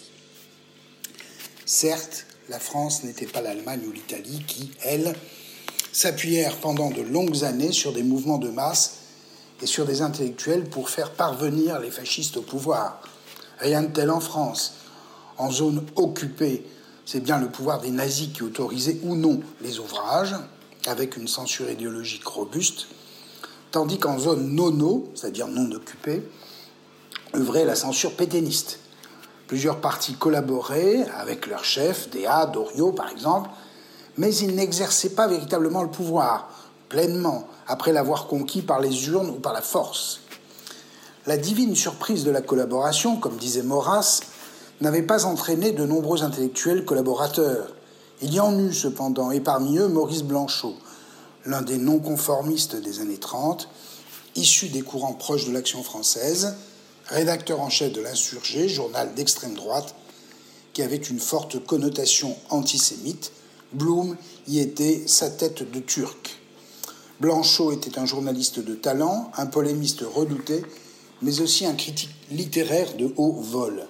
[1.65, 5.15] Certes, la France n'était pas l'Allemagne ou l'Italie qui, elles,
[5.93, 9.00] s'appuyèrent pendant de longues années sur des mouvements de masse
[9.61, 13.01] et sur des intellectuels pour faire parvenir les fascistes au pouvoir.
[13.59, 14.73] Rien de tel en France.
[15.37, 16.65] En zone occupée
[17.05, 20.35] c'est bien le pouvoir des nazis qui autorisait ou non les ouvrages,
[20.85, 22.87] avec une censure idéologique robuste.
[23.71, 26.23] tandis qu'en zone nono, c'est-à-dire non occupée,
[27.35, 28.79] œuvrait la censure pétainiste.
[29.47, 33.49] Plusieurs partis collaboraient avec leurs chefs, Déa, Doriot par exemple,
[34.17, 36.49] mais ils n'exerçaient pas véritablement le pouvoir,
[36.91, 40.19] pleinement, après l'avoir conquis par les urnes ou par la force.
[41.25, 44.19] La divine surprise de la collaboration, comme disait Maurras,
[44.81, 47.73] n'avait pas entraîné de nombreux intellectuels collaborateurs.
[48.21, 50.75] Il y en eut cependant, et parmi eux Maurice Blanchot,
[51.45, 53.69] l'un des non-conformistes des années 30,
[54.35, 56.55] issu des courants proches de l'action française,
[57.07, 59.95] rédacteur en chef de l'Insurgé, journal d'extrême droite,
[60.73, 63.31] qui avait une forte connotation antisémite.
[63.71, 64.17] Blum
[64.49, 66.40] y était sa tête de turc.
[67.21, 70.65] Blanchot était un journaliste de talent, un polémiste redouté,
[71.21, 73.83] mais aussi un critique littéraire de haut vol.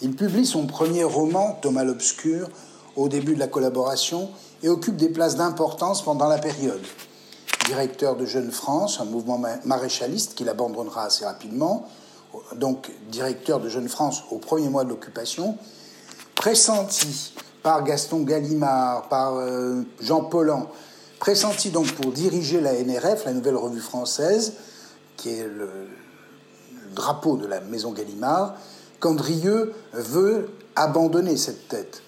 [0.00, 2.48] Il publie son premier roman, Thomas l'Obscur,
[2.94, 4.30] au début de la collaboration
[4.62, 6.80] et occupe des places d'importance pendant la période.
[7.66, 11.88] Directeur de Jeune France, un mouvement maréchaliste qu'il abandonnera assez rapidement,
[12.54, 15.58] donc directeur de Jeune France au premier mois de l'occupation,
[16.36, 17.34] pressenti
[17.64, 20.70] par Gaston Gallimard, par euh, Jean Paulhan,
[21.24, 24.52] pressenti donc pour diriger la NRF, la Nouvelle Revue Française,
[25.16, 25.70] qui est le,
[26.94, 28.56] drapeau de la Maison Gallimard,
[29.00, 32.02] qu'Andrieux veut abandonner cette tête.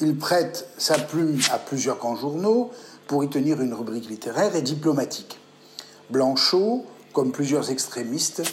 [0.00, 2.70] Il prête sa plume à plusieurs grands journaux
[3.08, 5.40] pour y tenir une rubrique littéraire et diplomatique.
[6.10, 8.44] Blanchot, comme plusieurs extrémistes,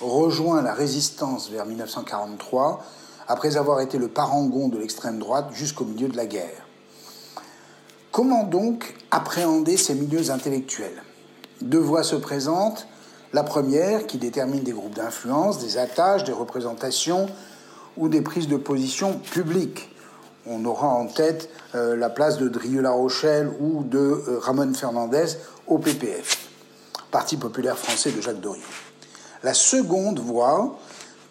[0.00, 2.82] rejoint la résistance vers 1943
[3.28, 6.65] après avoir été le parangon de l'extrême droite jusqu'au milieu de la guerre.
[8.16, 11.02] Comment donc appréhender ces milieux intellectuels?
[11.60, 12.86] Deux voies se présentent.
[13.34, 17.26] La première, qui détermine des groupes d'influence, des attaches, des représentations
[17.98, 19.90] ou des prises de position publiques
[20.46, 25.36] on aura en tête euh, la place de Drieux-La Rochelle ou de euh, Ramon Fernandez
[25.66, 26.38] au PPF,
[27.10, 28.62] Parti populaire français de Jacques Doriot.
[29.42, 30.78] La seconde voie,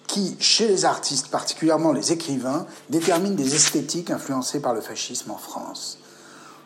[0.05, 5.37] qui, chez les artistes, particulièrement les écrivains, détermine des esthétiques influencées par le fascisme en
[5.37, 5.97] France.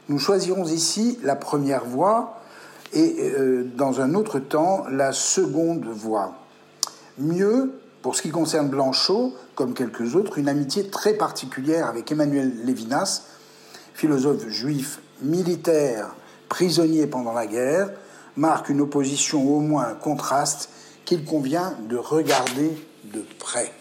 [0.10, 2.42] Nous choisirons ici la première voie
[2.94, 6.34] et, euh, dans un autre temps, la seconde voie.
[7.20, 12.66] Mieux, pour ce qui concerne Blanchot, comme quelques autres, une amitié très particulière avec Emmanuel
[12.66, 13.22] Lévinas,
[13.94, 16.16] philosophe juif militaire,
[16.48, 17.92] prisonnier pendant la guerre,
[18.36, 20.70] marque une opposition, au moins un contraste,
[21.06, 22.72] qu'il convient de regarder
[23.14, 23.72] de près.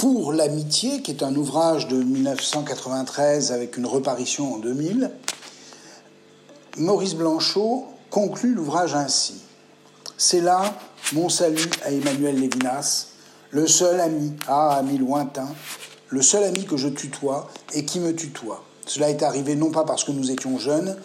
[0.00, 5.10] Pour l'amitié, qui est un ouvrage de 1993 avec une reparition en 2000,
[6.78, 9.42] Maurice Blanchot conclut l'ouvrage ainsi.
[10.16, 10.62] C'est là
[11.12, 13.08] mon salut à Emmanuel Lévinas,
[13.50, 15.48] le seul ami, ah ami lointain,
[16.08, 18.64] le seul ami que je tutoie et qui me tutoie.
[18.86, 20.96] Cela est arrivé non pas parce que nous étions jeunes,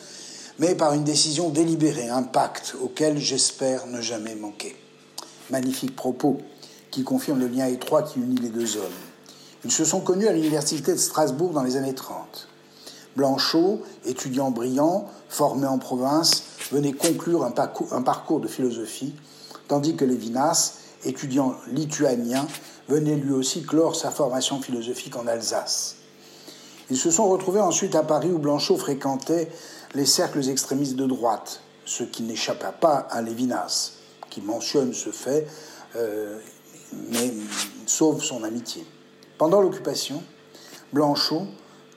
[0.58, 4.74] mais par une décision délibérée, un pacte auquel j'espère ne jamais manquer.
[5.50, 6.38] Magnifique propos
[6.96, 8.86] qui confirme le lien étroit qui unit les deux hommes.
[9.66, 12.48] Ils se sont connus à l'université de Strasbourg dans les années 30.
[13.18, 19.14] Blanchot, étudiant brillant, formé en province, venait conclure un parcours, de philosophie,
[19.68, 22.48] tandis que Lévinas, étudiant lituanien,
[22.88, 25.98] venait lui aussi clore sa formation philosophique en Alsace.
[26.90, 29.52] Ils se sont retrouvés ensuite à Paris où Blanchot fréquentait
[29.96, 33.96] les cercles extrémistes de droite, ce qui n'échappa pas à Lévinas,
[34.30, 35.46] qui mentionne ce fait,
[35.98, 36.40] euh,
[36.94, 37.34] mais
[37.86, 38.86] sauve son amitié.
[39.38, 40.24] Pendant l'occupation,
[40.94, 41.48] Blanchot,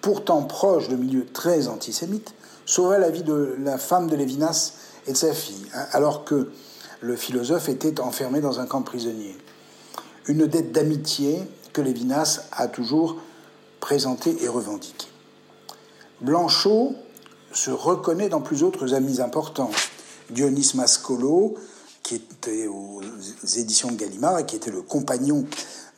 [0.01, 2.35] pourtant proche de milieux très antisémites,
[2.67, 4.75] sauva la vie de la femme de Lévinas
[5.07, 6.51] et de sa fille, hein, alors que
[7.01, 9.37] le philosophe était enfermé dans un camp de prisonniers.
[10.27, 11.41] Une dette d'amitié
[11.73, 13.17] que Lévinas a toujours
[13.81, 15.09] présentée et revendiquée.
[16.21, 16.95] Blanchot
[17.53, 19.71] se reconnaît dans plus d'autres amis importants.
[20.31, 21.55] Dionys Mascolo,
[22.09, 23.03] qui était aux
[23.57, 25.45] éditions de Gallimard et qui était le compagnon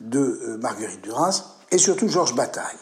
[0.01, 2.75] de euh, Marguerite Duras, et surtout Georges Bataille,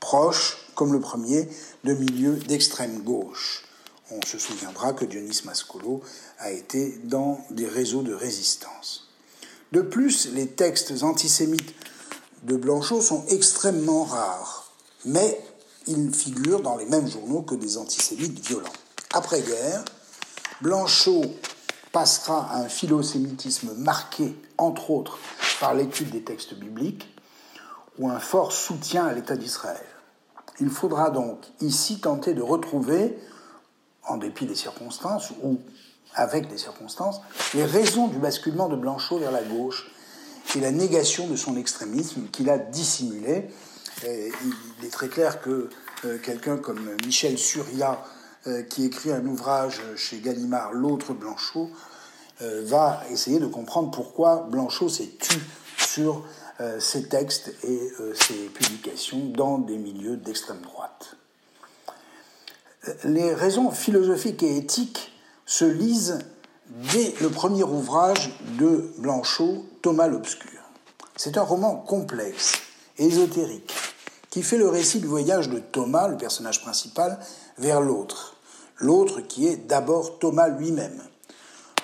[0.00, 1.46] proche, comme le premier,
[1.84, 3.66] de milieux d'extrême gauche.
[4.10, 6.00] On se souviendra que Dionys Mascolo
[6.38, 9.10] a été dans des réseaux de résistance.
[9.72, 11.74] De plus, les textes antisémites
[12.44, 14.72] de Blanchot sont extrêmement rares,
[15.04, 15.38] mais
[15.86, 18.72] ils figurent dans les mêmes journaux que des antisémites violents.
[19.12, 19.84] Après-guerre,
[20.62, 21.24] Blanchot
[21.92, 25.18] passera à un philosémitisme marqué, entre autres,
[25.60, 27.08] par l'étude des textes bibliques,
[27.98, 29.84] ou un fort soutien à l'État d'Israël.
[30.60, 33.18] Il faudra donc ici tenter de retrouver,
[34.06, 35.58] en dépit des circonstances, ou
[36.14, 37.20] avec des circonstances,
[37.54, 39.90] les raisons du basculement de Blanchot vers la gauche
[40.56, 43.50] et la négation de son extrémisme qu'il a dissimulé.
[44.02, 45.70] il est très clair que
[46.04, 48.02] euh, quelqu'un comme Michel Surya
[48.68, 51.70] qui écrit un ouvrage chez Gallimard, L'autre Blanchot,
[52.40, 55.38] va essayer de comprendre pourquoi Blanchot s'est tu
[55.76, 56.24] sur
[56.78, 61.16] ses textes et ses publications dans des milieux d'extrême droite.
[63.04, 65.12] Les raisons philosophiques et éthiques
[65.44, 66.18] se lisent
[66.92, 70.60] dès le premier ouvrage de Blanchot, Thomas l'Obscur.
[71.16, 72.60] C'est un roman complexe,
[72.96, 73.74] ésotérique,
[74.30, 77.18] qui fait le récit du voyage de Thomas, le personnage principal,
[77.58, 78.29] vers l'autre.
[78.80, 81.00] L'autre qui est d'abord Thomas lui-même.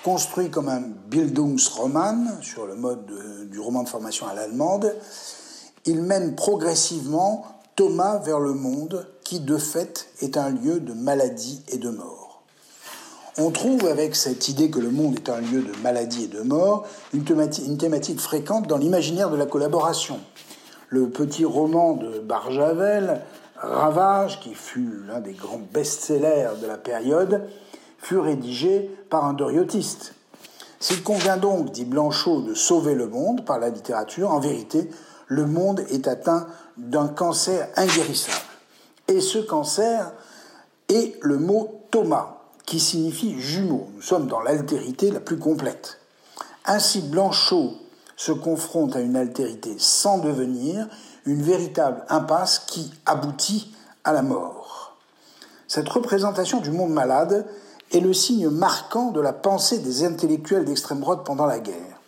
[0.03, 3.05] Construit comme un Bildungsroman, sur le mode
[3.49, 4.93] du roman de formation à l'allemande,
[5.85, 7.45] il mène progressivement
[7.75, 12.41] Thomas vers le monde qui, de fait, est un lieu de maladie et de mort.
[13.37, 16.41] On trouve avec cette idée que le monde est un lieu de maladie et de
[16.41, 20.19] mort une thématique, fréquente dans l'imaginaire de la collaboration.
[20.89, 23.21] Le petit roman de Barjavel,
[23.59, 27.49] Ravage, qui fut l'un des grands best-sellers de la période,
[27.97, 30.13] fut rédigé par un doriotiste.
[30.79, 34.89] S'il convient donc, dit Blanchot, de sauver le monde par la littérature, en vérité,
[35.27, 36.47] le monde est atteint
[36.77, 38.37] d'un cancer inguérissable.
[39.07, 40.11] Et ce cancer
[40.89, 43.87] est le mot Thomas, qui signifie jumeau.
[43.95, 45.99] Nous sommes dans l'altérité la plus complète.
[46.65, 47.73] Ainsi, Blanchot
[48.15, 50.87] se confronte à une altérité sans devenir,
[51.27, 53.73] une véritable impasse qui aboutit
[54.03, 54.95] à la mort.
[55.67, 57.45] Cette représentation du monde malade
[57.91, 61.99] est le signe marquant de la pensée des intellectuels d'extrême droite pendant la guerre.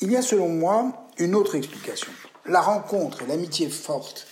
[0.00, 2.10] Il y a selon moi une autre explication.
[2.46, 4.26] La rencontre et l'amitié forte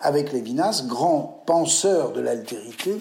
[0.00, 2.98] avec Lévinas, grand penseur de l'altérité,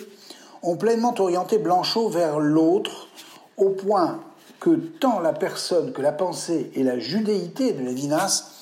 [0.61, 3.07] ont pleinement orienté Blanchot vers l'autre,
[3.55, 4.19] au point
[4.59, 8.58] que tant la personne que la pensée et la judéité de Lévinas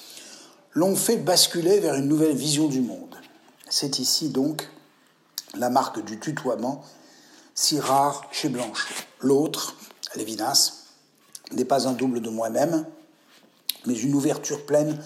[0.78, 3.16] l'ont fait basculer vers une nouvelle vision du monde.
[3.68, 4.70] C'est ici donc
[5.56, 6.84] la marque du tutoiement
[7.56, 8.94] si rare chez Blanchot.
[9.20, 9.74] L'autre,
[10.16, 10.84] Lévinas,
[11.52, 12.86] n'est pas un double de moi-même,
[13.88, 15.00] mais une ouverture pleine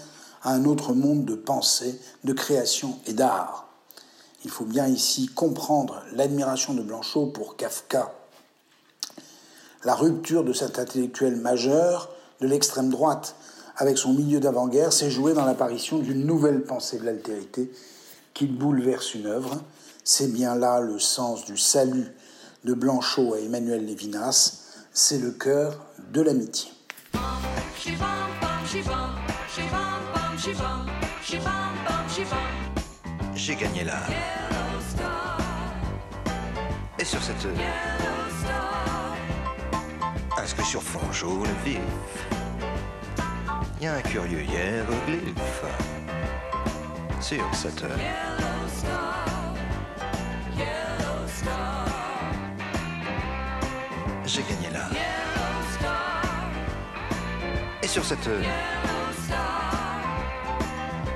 [0.43, 3.69] à un autre monde de pensée, de création et d'art.
[4.43, 8.13] Il faut bien ici comprendre l'admiration de Blanchot pour Kafka.
[9.85, 12.09] La rupture de cet intellectuel majeur
[12.41, 13.37] de l'extrême droite
[13.81, 17.71] avec son milieu d'avant-guerre s'est jouée dans l'apparition d'une nouvelle pensée de l'altérité
[18.35, 19.59] qui bouleverse une œuvre.
[20.03, 22.05] C'est bien là le sens du salut
[22.63, 26.69] de Blanchot à Emmanuel Lévinas, c'est le cœur de l'amitié.
[33.33, 33.97] j'ai gagné là.
[36.99, 37.47] Et sur cette...
[40.43, 41.47] Est-ce que sur fond jaune
[43.81, 45.63] y a un curieux hiéroglyphe
[47.19, 47.83] sur cette...
[54.25, 54.87] J'ai gagné là.
[57.81, 58.29] Et sur cette...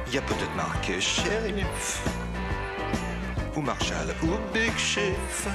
[0.07, 2.03] Il y a peut-être marqué shérif.
[3.55, 5.47] Ou Marshall ou Big Chief.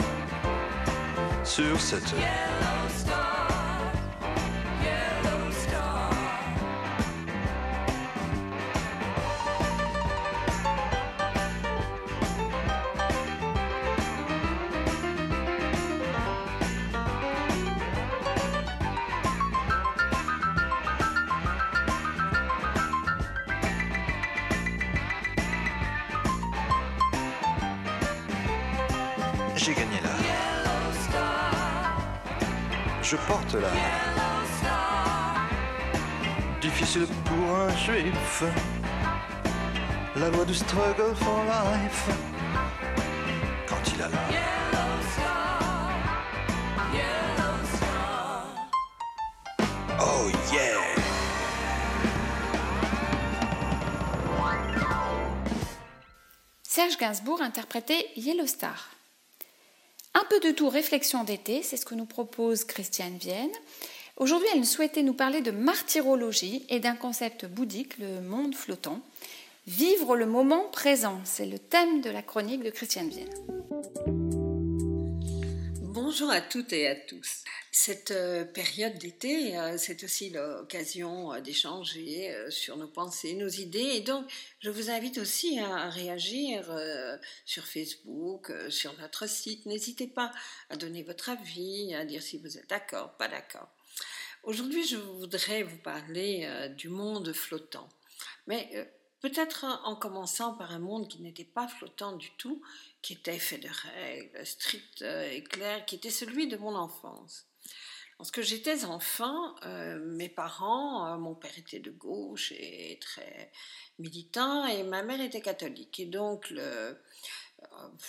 [1.43, 2.15] Sur cette
[36.61, 38.45] Difficile pour un juif,
[40.15, 42.09] la loi du struggle for life.
[43.67, 44.19] Quand il a la
[49.99, 50.81] Oh yeah!
[56.63, 59.00] Serge Gainsbourg interprétait Yellow Star.
[60.31, 63.51] Peu de tout réflexion d'été, c'est ce que nous propose Christiane Vienne.
[64.17, 69.01] Aujourd'hui, elle souhaitait nous parler de martyrologie et d'un concept bouddhique, le monde flottant.
[69.67, 74.20] Vivre le moment présent, c'est le thème de la chronique de Christiane Vienne.
[76.11, 77.45] Bonjour à toutes et à tous.
[77.71, 83.93] Cette euh, période d'été, euh, c'est aussi l'occasion euh, d'échanger sur nos pensées, nos idées.
[83.95, 84.27] Et donc,
[84.59, 86.69] je vous invite aussi à réagir
[87.45, 89.67] sur Facebook, sur notre site.
[89.67, 90.33] N'hésitez pas
[90.69, 93.69] à donner votre avis, à dire si vous êtes d'accord, pas d'accord.
[94.43, 97.89] Aujourd'hui, je voudrais vous parler du monde flottant.
[98.49, 98.69] Mais
[99.21, 102.63] Peut-être en commençant par un monde qui n'était pas flottant du tout,
[103.03, 107.47] qui était fait de règles strictes et claires, qui était celui de mon enfance.
[108.21, 113.51] Lorsque j'étais enfant, euh, mes parents, euh, mon père était de gauche et très
[113.99, 116.01] militant, et ma mère était catholique.
[116.01, 116.93] Et donc, euh,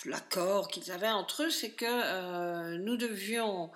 [0.04, 3.70] l'accord qu'ils avaient entre eux, c'est que euh, nous devions,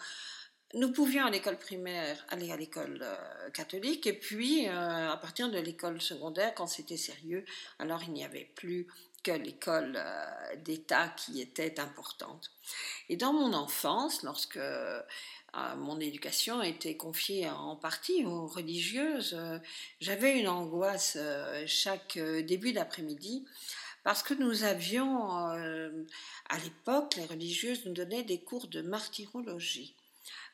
[0.77, 5.59] nous pouvions à l'école primaire aller à l'école euh, catholique, et puis à partir de
[5.59, 7.45] l'école secondaire, quand c'était sérieux,
[7.79, 8.87] alors il n'y avait plus
[9.25, 10.01] que l'école
[10.65, 12.53] d'État qui était importante.
[13.09, 14.61] Et dans mon enfance, lorsque
[15.79, 19.37] mon éducation était confiée en partie aux religieuses,
[20.01, 21.19] j'avais une angoisse
[21.67, 23.45] chaque début d'après-midi
[24.07, 25.91] parce que nous avions, euh,
[26.49, 29.97] à l'époque, les religieuses nous donnaient des cours de martyrologie.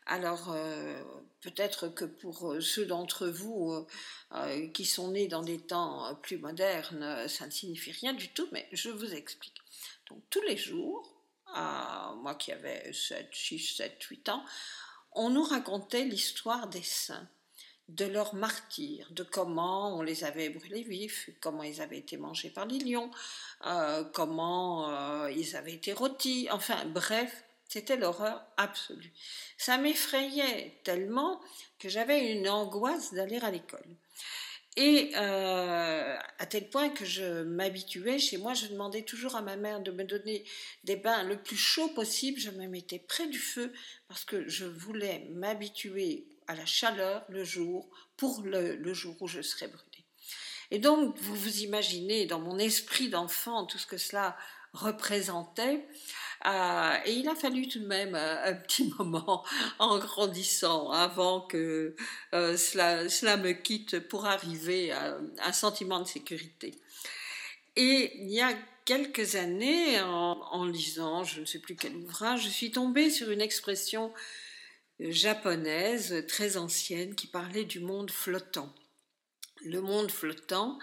[0.06, 1.02] Alors, euh,
[1.40, 3.86] peut-être que pour ceux d'entre vous
[4.32, 8.48] euh, qui sont nés dans des temps plus modernes, ça ne signifie rien du tout,
[8.52, 9.56] mais je vous explique.
[10.10, 11.08] Donc, tous les jours,
[11.54, 14.44] moi qui avais 7, 6, 7, 8 ans,
[15.12, 17.28] on nous racontait l'histoire des saints
[17.88, 22.50] de leurs martyrs, de comment on les avait brûlés vifs, comment ils avaient été mangés
[22.50, 23.10] par les lions,
[23.66, 29.14] euh, comment euh, ils avaient été rôtis, enfin bref, c'était l'horreur absolue.
[29.56, 31.40] Ça m'effrayait tellement
[31.78, 33.96] que j'avais une angoisse d'aller à l'école.
[34.76, 39.56] Et euh, à tel point que je m'habituais, chez moi, je demandais toujours à ma
[39.56, 40.44] mère de me donner
[40.84, 42.38] des bains le plus chaud possible.
[42.38, 43.72] Je me mettais près du feu
[44.06, 49.40] parce que je voulais m'habituer à la chaleur le jour pour le, jour où je
[49.40, 50.04] serai brûlée.
[50.70, 54.36] Et donc, vous vous imaginez dans mon esprit d'enfant tout ce que cela
[54.74, 55.86] représentait.
[56.44, 59.44] Euh, et il a fallu tout de même euh, un, petit moment
[59.78, 61.94] en grandissant avant que
[62.34, 66.74] euh, cela, cela, me quitte pour arriver à un sentiment de sécurité.
[67.76, 68.52] Et il y a
[68.84, 73.30] quelques années, en, en lisant je ne sais plus quel ouvrage, je suis tombée sur
[73.30, 74.12] une expression
[74.98, 78.72] japonaise très ancienne qui parlait du monde flottant.
[79.64, 80.78] Le monde flottant,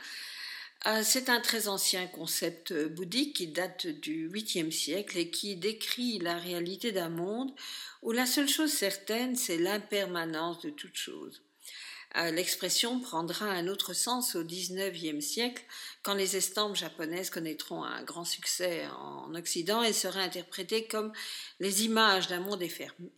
[1.04, 6.38] c'est un très ancien concept bouddhique qui date du 8e siècle et qui décrit la
[6.38, 7.54] réalité d'un monde
[8.02, 11.42] où la seule chose certaine, c'est l'impermanence de toute chose.
[12.18, 15.64] Euh, l'expression prendra un autre sens au XIXe siècle,
[16.02, 21.14] quand les estampes japonaises connaîtront un grand succès en Occident et seraient interprétées comme
[21.60, 22.64] les images d'un monde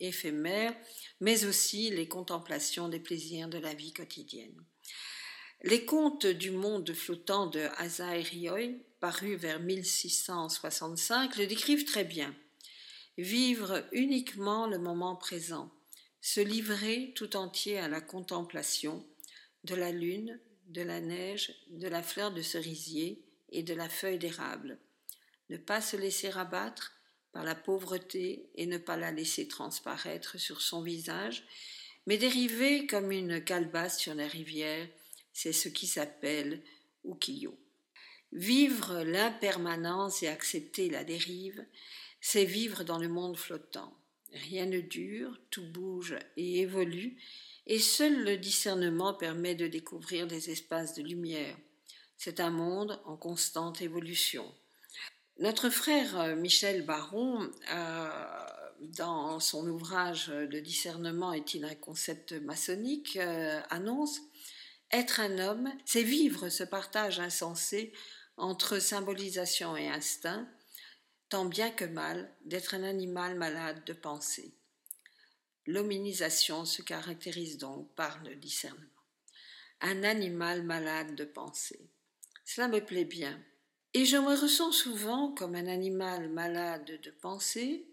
[0.00, 0.74] éphémère,
[1.20, 4.62] mais aussi les contemplations des plaisirs de la vie quotidienne.
[5.64, 12.34] Les contes du monde flottant de Asahi Ryoi, parus vers 1665, le décrivent très bien.
[13.16, 15.70] Vivre uniquement le moment présent,
[16.20, 19.06] se livrer tout entier à la contemplation
[19.62, 24.18] de la lune, de la neige, de la fleur de cerisier et de la feuille
[24.18, 24.78] d'érable.
[25.48, 26.92] Ne pas se laisser abattre
[27.30, 31.44] par la pauvreté et ne pas la laisser transparaître sur son visage,
[32.08, 34.88] mais dériver comme une calebasse sur la rivière,
[35.32, 36.62] c'est ce qui s'appelle
[37.04, 37.58] ukiyo.
[38.32, 41.64] Vivre l'impermanence et accepter la dérive,
[42.20, 43.92] c'est vivre dans le monde flottant.
[44.32, 47.18] Rien ne dure, tout bouge et évolue,
[47.66, 51.56] et seul le discernement permet de découvrir des espaces de lumière.
[52.16, 54.50] C'est un monde en constante évolution.
[55.38, 58.08] Notre frère euh, Michel Baron, euh,
[58.80, 64.20] dans son ouvrage Le discernement est-il un concept maçonnique, euh, annonce
[64.92, 67.94] Être un homme, c'est vivre ce partage insensé
[68.36, 70.46] entre symbolisation et instinct,
[71.30, 74.54] tant bien que mal d'être un animal malade de pensée.
[75.66, 78.86] L'hominisation se caractérise donc par le discernement.
[79.80, 81.88] Un animal malade de pensée.
[82.44, 83.40] Cela me plaît bien.
[83.94, 87.86] Et je me ressens souvent comme un animal malade de pensée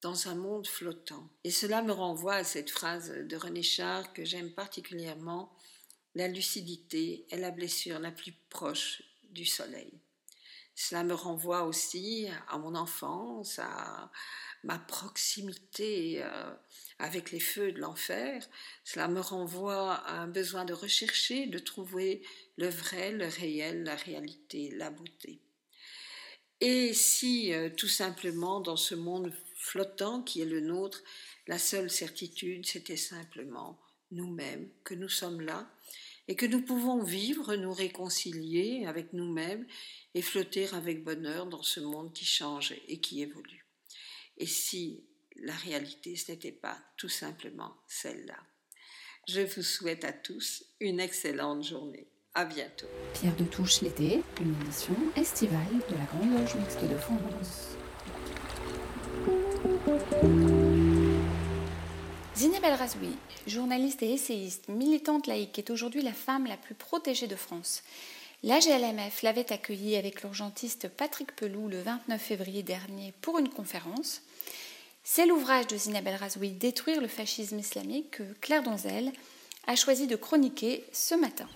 [0.00, 1.28] dans un monde flottant.
[1.42, 5.50] Et cela me renvoie à cette phrase de René Char que j'aime particulièrement
[6.16, 9.02] La lucidité est la blessure la plus proche
[9.32, 9.92] du soleil.
[10.74, 14.10] Cela me renvoie aussi à mon enfance, à
[14.64, 16.54] ma proximité euh,
[16.98, 18.48] avec les feux de l'enfer.
[18.82, 22.22] Cela me renvoie à un besoin de rechercher, de trouver
[22.56, 25.42] le vrai, le réel, la réalité, la beauté.
[26.62, 31.02] Et si euh, tout simplement dans ce monde flottant qui est le nôtre,
[31.46, 33.78] la seule certitude, c'était simplement
[34.12, 35.70] nous-mêmes, que nous sommes là,
[36.28, 39.66] et que nous pouvons vivre, nous réconcilier avec nous-mêmes
[40.14, 43.66] et flotter avec bonheur dans ce monde qui change et qui évolue.
[44.38, 45.04] Et si
[45.36, 48.38] la réalité, ce n'était pas tout simplement celle-là.
[49.28, 52.08] Je vous souhaite à tous une excellente journée.
[52.34, 52.86] À bientôt.
[53.14, 57.75] Pierre de Touche l'été, une émission estivale de la Grande Loge Mixte de France.
[62.36, 63.16] Zineb El Razoui,
[63.46, 67.82] journaliste et essayiste, militante laïque, est aujourd'hui la femme la plus protégée de France.
[68.42, 74.20] La GLMF l'avait accueillie avec l'urgentiste Patrick Pelou le 29 février dernier pour une conférence.
[75.02, 79.12] C'est l'ouvrage de Zineb El Razoui Détruire le fascisme islamique que Claire Donzel
[79.66, 81.48] a choisi de chroniquer ce matin.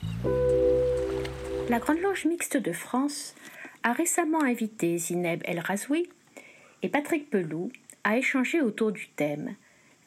[1.69, 3.35] La Grande Loge Mixte de France
[3.83, 6.09] a récemment invité Zineb El Razoui
[6.81, 7.71] et Patrick Pelou
[8.03, 9.57] à échanger autour du thème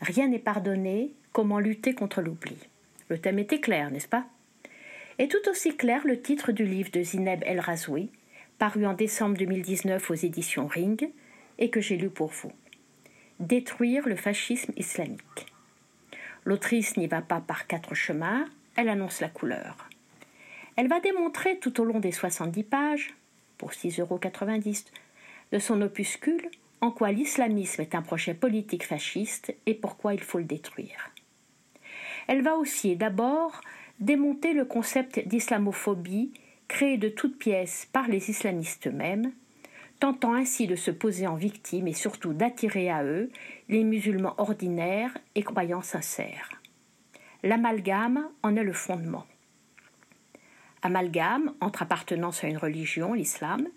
[0.04, 2.58] Rien n'est pardonné, comment lutter contre l'oubli.
[3.08, 4.26] Le thème était clair, n'est-ce pas?
[5.18, 8.12] Et tout aussi clair le titre du livre de Zineb El Razoui,
[8.60, 11.10] paru en décembre 2019 aux éditions Ring,
[11.58, 12.52] et que j'ai lu pour vous.
[13.40, 15.46] Détruire le fascisme islamique.
[16.44, 18.44] L'autrice n'y va pas par quatre chemins,
[18.76, 19.88] elle annonce la couleur.
[20.76, 23.14] Elle va démontrer tout au long des 70 pages,
[23.58, 24.20] pour 6,90 euros,
[25.54, 26.50] de son opuscule,
[26.84, 31.12] en quoi l'islamisme est un projet politique fasciste et pourquoi il faut le détruire.
[32.28, 33.62] Elle va aussi d'abord
[34.02, 36.34] démonter le concept d'islamophobie
[36.68, 39.32] créé de toutes pièces par les islamistes eux-mêmes,
[40.02, 43.32] tentant ainsi de se poser en victime et surtout d'attirer à eux
[43.70, 46.50] les musulmans ordinaires et croyants sincères.
[47.44, 49.26] L'amalgame en est le fondement
[50.84, 53.68] amalgame entre appartenance à une religion, l'islam,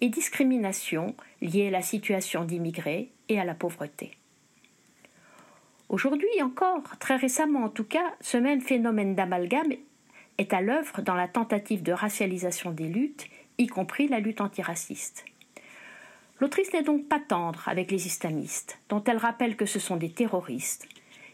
[0.00, 4.12] et discrimination liée à la situation d'immigrés et à la pauvreté.
[5.88, 9.72] Aujourd'hui encore, très récemment en tout cas, ce même phénomène d'amalgame
[10.38, 13.26] est à l'œuvre dans la tentative de racialisation des luttes,
[13.58, 15.24] y compris la lutte antiraciste.
[16.40, 20.10] L'autrice n'est donc pas tendre avec les islamistes, dont elle rappelle que ce sont des
[20.10, 20.88] terroristes,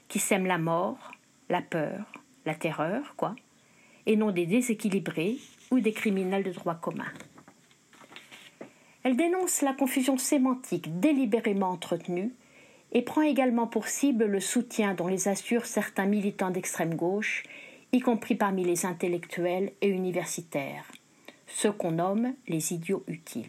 [0.09, 1.13] qui sèment la mort,
[1.49, 2.13] la peur,
[2.45, 3.37] la terreur, quoi,
[4.07, 5.37] et non des déséquilibrés
[5.71, 7.13] ou des criminels de droit commun.
[9.07, 12.35] Elle dénonce la confusion sémantique délibérément entretenue
[12.91, 17.45] et prend également pour cible le soutien dont les assurent certains militants d'extrême gauche,
[17.93, 20.91] y compris parmi les intellectuels et universitaires,
[21.47, 23.47] ceux qu'on nomme les idiots utiles.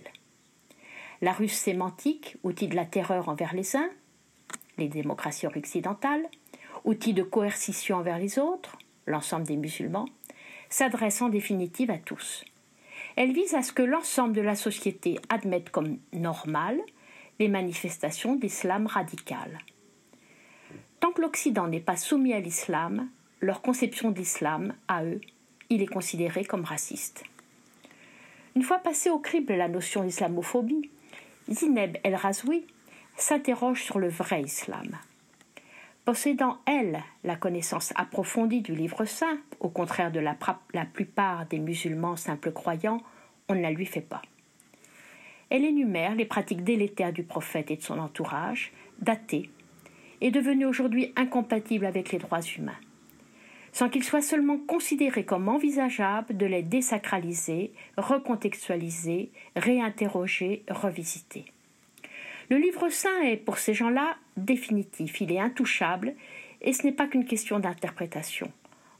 [1.24, 3.89] La ruse sémantique, outil de la terreur envers les uns,
[4.78, 6.28] les démocraties occidentales,
[6.86, 8.78] outil de coercition envers les autres,
[9.08, 10.08] l'ensemble des musulmans,
[10.70, 12.45] s'adresse en définitive à tous.
[13.18, 16.80] Elle vise à ce que l'ensemble de la société admette comme normales
[17.39, 19.57] les manifestations d'islam radical.
[20.99, 23.09] Tant que l'Occident n'est pas soumis à l'islam,
[23.41, 25.20] leur conception d'islam, à eux,
[25.72, 27.24] il est considéré comme raciste.
[28.55, 30.91] Une fois passée au crible la notion d'islamophobie,
[31.49, 32.68] Zineb El Razoui
[33.15, 34.95] s'interroge sur le vrai islam.
[36.08, 40.38] Possédant, elle, la connaissance approfondie du livre saint, au contraire de la,
[40.86, 43.01] plupart des musulmans simples croyants,
[43.49, 44.22] on ne la lui fait pas.
[45.49, 49.49] Elle énumère les pratiques délétères du prophète et de son entourage, datées,
[50.22, 52.80] et devenues aujourd'hui incompatibles avec les droits humains,
[53.74, 61.51] sans qu'il soit seulement considéré comme envisageable de les désacraliser, recontextualiser, réinterroger, revisiter.
[62.50, 66.14] Le livre saint est, pour ces gens-là, définitif, il est intouchable,
[66.62, 68.52] et ce n'est pas qu'une question d'interprétation.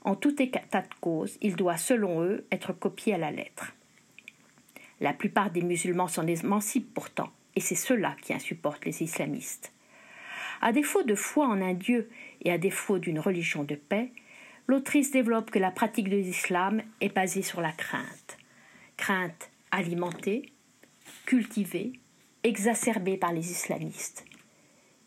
[0.02, 3.74] En tout état de cause, il doit, selon eux, être copié à la lettre.
[5.00, 9.72] La plupart des musulmans s'en émancipent pourtant, et c'est cela qui insupportent les islamistes.
[10.60, 12.10] À défaut de foi en un Dieu
[12.42, 14.10] et à défaut d'une religion de paix,
[14.66, 18.38] l'autrice développe que la pratique de l'islam est basée sur la crainte.
[18.96, 20.52] Crainte alimentée,
[21.26, 21.92] cultivée,
[22.44, 24.24] exacerbée par les islamistes.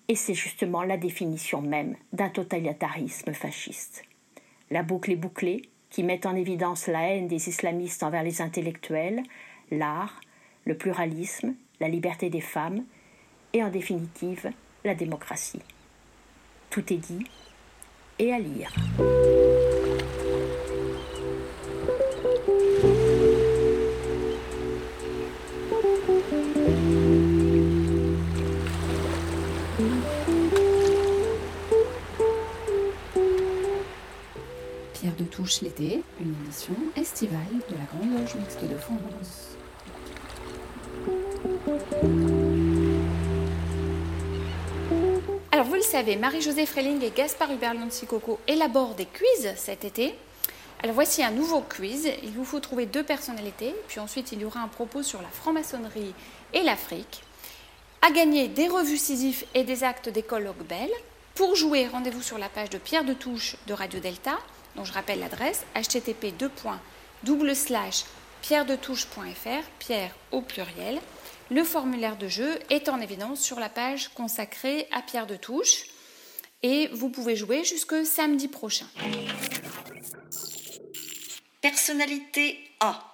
[0.08, 4.04] Et c'est justement la définition même d'un totalitarisme fasciste.
[4.70, 9.24] La boucle est bouclée, qui met en évidence la haine des islamistes envers les intellectuels,
[9.70, 10.22] l'art,
[10.66, 12.84] le pluralisme, la liberté des femmes
[13.54, 14.52] et en définitive
[14.84, 15.62] la démocratie.
[16.70, 17.26] Tout est dit
[18.20, 18.72] et à lire.
[35.60, 37.40] L'été, une émission estivale
[37.70, 39.58] de la Grande Loge Mixte de France.
[45.52, 47.76] Alors vous le savez, Marie-Josée Freling et Gaspard Hubert
[48.08, 50.16] Coco élaborent des quiz cet été.
[50.82, 52.10] Alors voici un nouveau quiz.
[52.24, 55.28] Il vous faut trouver deux personnalités, puis ensuite il y aura un propos sur la
[55.28, 56.14] franc-maçonnerie
[56.54, 57.24] et l'Afrique.
[58.02, 60.90] À gagner des revues Sisyphe et des actes d'école Bell.
[61.36, 64.40] Pour jouer, rendez-vous sur la page de Pierre de Touche de Radio Delta
[64.76, 66.34] dont je rappelle l'adresse http
[68.42, 71.00] pierredetouche.fr, pierre au pluriel.
[71.50, 75.86] Le formulaire de jeu est en évidence sur la page consacrée à Pierre de Touche
[76.64, 78.88] et vous pouvez jouer jusque samedi prochain.
[81.62, 83.08] Personnalité A.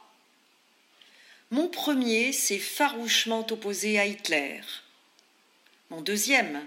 [1.49, 4.61] Mon premier s'est farouchement opposé à Hitler.
[5.89, 6.65] Mon deuxième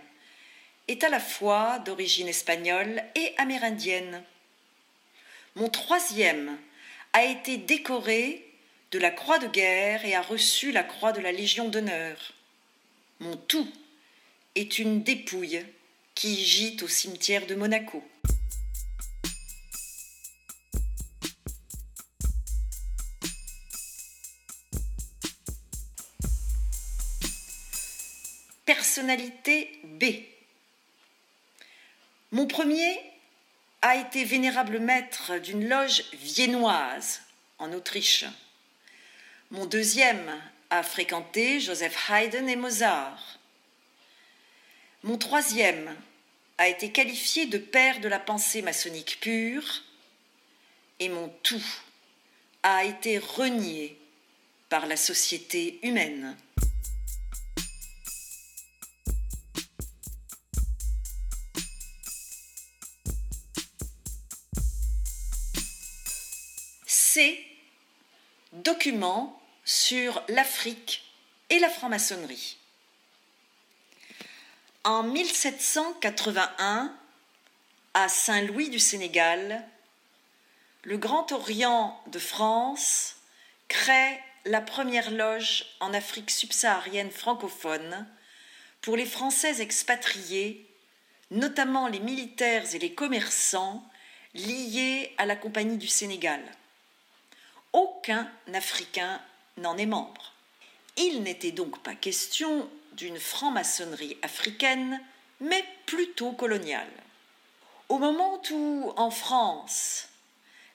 [0.88, 4.22] est à la fois d'origine espagnole et amérindienne.
[5.56, 6.56] Mon troisième
[7.12, 8.46] a été décoré
[8.92, 12.32] de la Croix de guerre et a reçu la Croix de la Légion d'honneur.
[13.18, 13.70] Mon tout
[14.54, 15.64] est une dépouille
[16.14, 18.04] qui gît au cimetière de Monaco.
[28.66, 30.04] Personnalité B.
[32.30, 33.00] Mon premier
[33.82, 37.22] a été vénérable maître d'une loge viennoise
[37.58, 38.26] en Autriche.
[39.50, 43.38] Mon deuxième a fréquenté Joseph Haydn et Mozart.
[45.02, 45.96] Mon troisième
[46.58, 49.82] a été qualifié de père de la pensée maçonnique pure
[50.98, 51.64] et mon tout
[52.62, 53.98] a été renié
[54.68, 56.36] par la société humaine.
[67.20, 67.44] C.
[68.54, 71.04] Document sur l'Afrique
[71.50, 72.56] et la franc-maçonnerie.
[74.84, 76.96] En 1781,
[77.92, 79.62] à Saint-Louis du Sénégal,
[80.84, 83.16] le Grand Orient de France
[83.68, 88.08] crée la première loge en Afrique subsaharienne francophone
[88.80, 90.66] pour les Français expatriés,
[91.30, 93.86] notamment les militaires et les commerçants
[94.32, 96.40] liés à la Compagnie du Sénégal.
[97.72, 99.20] Aucun Africain
[99.56, 100.32] n'en est membre.
[100.96, 105.00] Il n'était donc pas question d'une franc-maçonnerie africaine,
[105.40, 106.90] mais plutôt coloniale.
[107.88, 110.08] Au moment où, en France,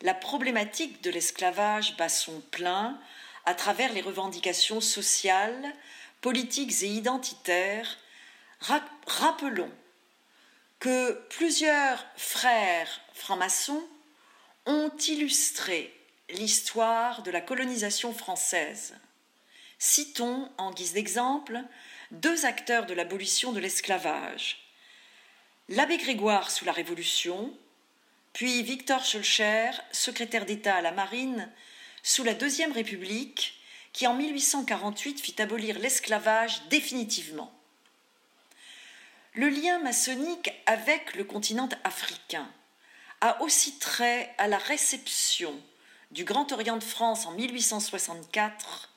[0.01, 2.99] la problématique de l'esclavage bat son plein
[3.45, 5.73] à travers les revendications sociales,
[6.21, 7.97] politiques et identitaires,
[9.07, 9.71] rappelons
[10.79, 13.83] que plusieurs frères francs-maçons
[14.65, 15.93] ont illustré
[16.29, 18.95] l'histoire de la colonisation française.
[19.77, 21.61] Citons en guise d'exemple
[22.11, 24.65] deux acteurs de l'abolition de l'esclavage.
[25.69, 27.55] L'abbé Grégoire sous la Révolution,
[28.33, 31.51] puis Victor Schulcher, secrétaire d'État à la Marine,
[32.03, 33.59] sous la Deuxième République,
[33.93, 37.51] qui en 1848 fit abolir l'esclavage définitivement.
[39.33, 42.49] Le lien maçonnique avec le continent africain
[43.21, 45.59] a aussi trait à la réception
[46.11, 48.89] du Grand Orient de France en 1864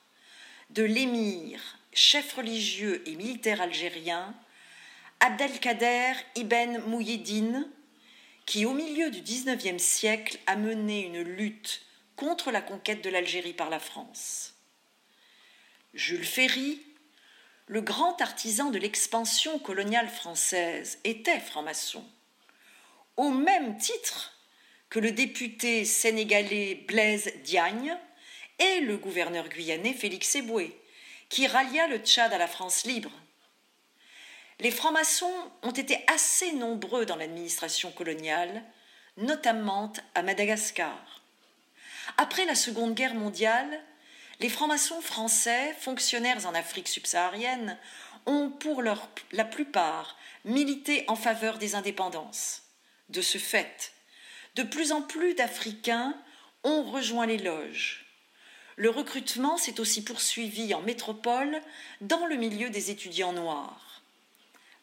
[0.70, 4.34] de l'émir chef religieux et militaire algérien,
[5.20, 7.68] Abdelkader Ibn Mouyeddine,
[8.46, 11.82] qui au milieu du XIXe siècle a mené une lutte
[12.16, 14.54] contre la conquête de l'Algérie par la France.
[15.94, 16.80] Jules Ferry,
[17.66, 22.04] le grand artisan de l'expansion coloniale française, était franc-maçon,
[23.16, 24.38] au même titre
[24.91, 27.97] que le député sénégalais Blaise Diagne
[28.59, 30.78] et le gouverneur guyanais Félix Eboué,
[31.28, 33.12] qui rallia le Tchad à la France libre.
[34.61, 35.32] Les francs-maçons
[35.62, 38.64] ont été assez nombreux dans l'administration coloniale,
[39.16, 41.22] notamment à Madagascar.
[42.16, 43.80] Après la Seconde Guerre mondiale,
[44.41, 47.78] les francs-maçons français, fonctionnaires en Afrique subsaharienne,
[48.26, 52.62] ont pour leur, la plupart milité en faveur des indépendances.
[53.11, 53.93] De ce fait,
[54.55, 56.14] de plus en plus d'Africains
[56.64, 58.09] ont rejoint les loges
[58.78, 61.61] le recrutement s'est aussi poursuivi en métropole
[62.01, 64.03] dans le milieu des étudiants noirs.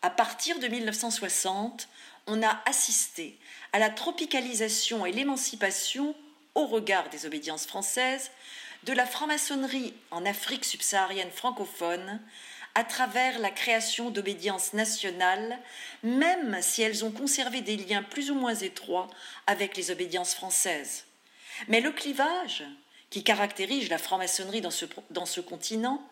[0.01, 1.87] À partir de 1960,
[2.27, 3.39] on a assisté
[3.71, 6.13] à la tropicalisation et l'émancipation,
[6.55, 8.31] au regard des obédiences françaises,
[8.83, 12.19] de la franc-maçonnerie en Afrique subsaharienne francophone
[12.75, 15.57] à travers la création d'obédiences nationales,
[16.03, 19.07] même si elles ont conservé des liens plus ou moins étroits
[19.47, 21.05] avec les obédiences françaises.
[21.69, 22.63] Mais le clivage
[23.09, 26.05] qui caractérise la franc-maçonnerie dans ce, dans ce continent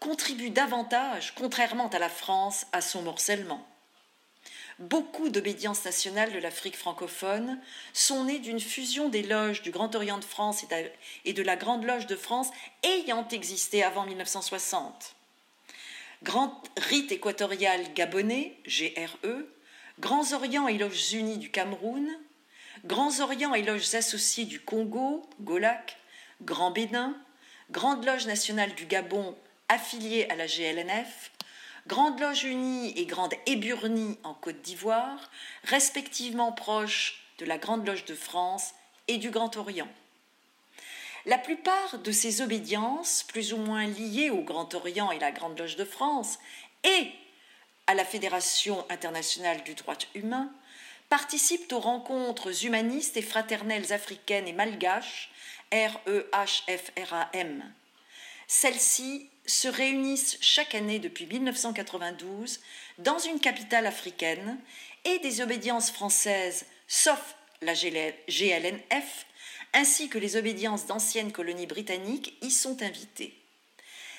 [0.00, 3.66] contribue davantage, contrairement à la France, à son morcellement.
[4.78, 7.58] Beaucoup d'obédiences nationales de l'Afrique francophone
[7.92, 10.64] sont nées d'une fusion des loges du Grand Orient de France
[11.24, 12.48] et de la Grande Loge de France
[12.82, 15.14] ayant existé avant 1960.
[16.22, 19.42] Grand Rite équatorial gabonais, GRE,
[19.98, 22.08] Grands Orient et Loges unies du Cameroun,
[22.84, 25.98] Grands Orient et Loges associées du Congo, GOLAC,
[26.42, 27.16] Grand Bénin,
[27.72, 29.36] Grande Loge nationale du Gabon
[29.68, 31.32] affiliée à la GLNF,
[31.88, 35.28] Grande Loge unie et Grande Éburnie en Côte d'Ivoire,
[35.64, 38.74] respectivement proches de la Grande Loge de France
[39.08, 39.88] et du Grand Orient.
[41.24, 45.58] La plupart de ces obédiences, plus ou moins liées au Grand Orient et la Grande
[45.58, 46.38] Loge de France,
[46.82, 47.12] et
[47.86, 50.52] à la Fédération internationale du droit humain,
[51.08, 55.30] participent aux rencontres humanistes et fraternelles africaines et malgaches,
[55.72, 57.62] REHFRAM.
[58.48, 62.60] Celles-ci se réunissent chaque année depuis 1992
[62.98, 64.58] dans une capitale africaine
[65.04, 69.26] et des obédiences françaises, sauf la GLNF,
[69.72, 73.34] ainsi que les obédiences d'anciennes colonies britanniques, y sont invitées.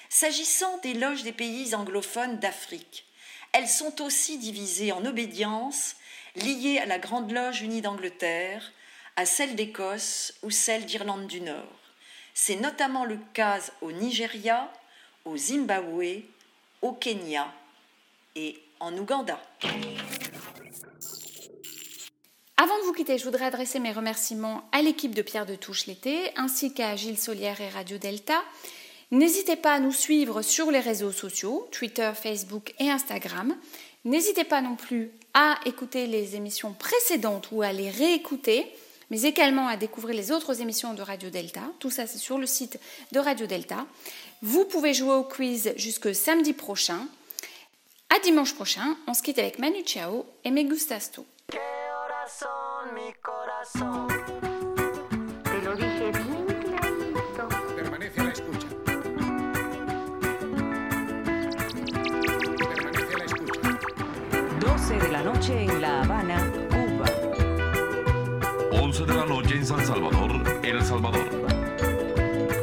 [0.10, 3.06] S'agissant des loges des pays anglophones d'Afrique,
[3.52, 5.96] elles sont aussi divisées en obédiences
[6.36, 8.74] liées à la Grande Loge unie d'Angleterre,
[9.16, 11.80] à celle d'Écosse ou celle d'Irlande du Nord.
[12.34, 14.72] C'est notamment le cas au Nigeria,
[15.26, 16.24] au Zimbabwe,
[16.82, 17.54] au Kenya
[18.36, 19.40] et en Ouganda.
[22.58, 25.88] Avant de vous quitter, je voudrais adresser mes remerciements à l'équipe de Pierre de Touche
[25.88, 28.44] l'été, ainsi qu'à Gilles Solière et Radio Delta.
[29.10, 33.56] N'hésitez pas à nous suivre sur les réseaux sociaux, Twitter, Facebook et Instagram.
[34.06, 38.68] N'hésitez pas non plus à écouter les émissions précédentes ou à les réécouter,
[39.10, 41.62] mais également à découvrir les autres émissions de Radio Delta.
[41.80, 42.80] Tout ça, c'est sur le site
[43.12, 43.88] de Radio Delta.
[44.44, 47.08] Vous pouvez jouer au quiz jusque samedi prochain.
[48.16, 50.52] À dimanche prochain, on se quitte avec Manu Chao et
[52.92, 54.08] Me Gustas Tu.
[57.76, 58.68] Permanece a la escucha.
[62.58, 63.70] Permanece a la escucha.
[64.60, 67.06] 12 de la noche en La Habana, Cuba.
[68.82, 70.32] 11 de la noche en San Salvador,
[70.64, 71.30] El Salvador.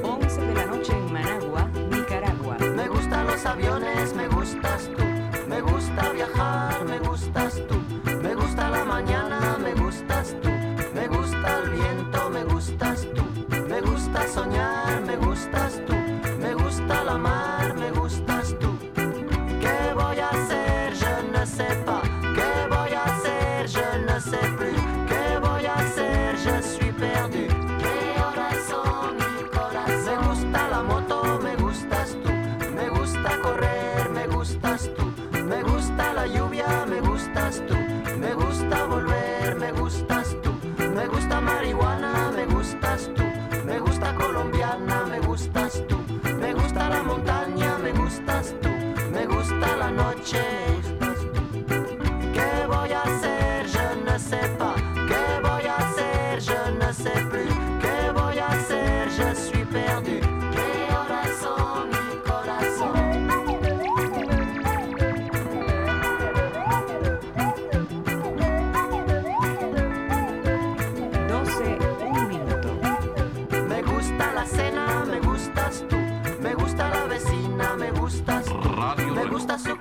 [0.03, 2.59] 11 de la noche en Managua, Nicaragua.
[2.59, 5.03] Me gustan los aviones, me gustas tú.
[5.49, 7.80] Me gusta viajar, me gustas tú.
[8.51, 10.49] Me gusta la mañana, me gustas tú.
[10.93, 13.23] Me gusta el viento, me gustas tú.
[13.69, 16.00] Me gusta soñar, me gustas tú.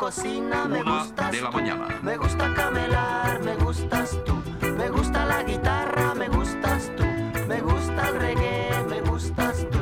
[0.10, 1.58] Cocina, me Una gustas de la tú.
[1.58, 1.88] mañana.
[2.02, 4.34] Me gusta camelar, me gustas tú.
[4.76, 7.04] Me gusta la guitarra, me gustas tú.
[7.48, 9.80] Me gusta el reggae, me gustas tú.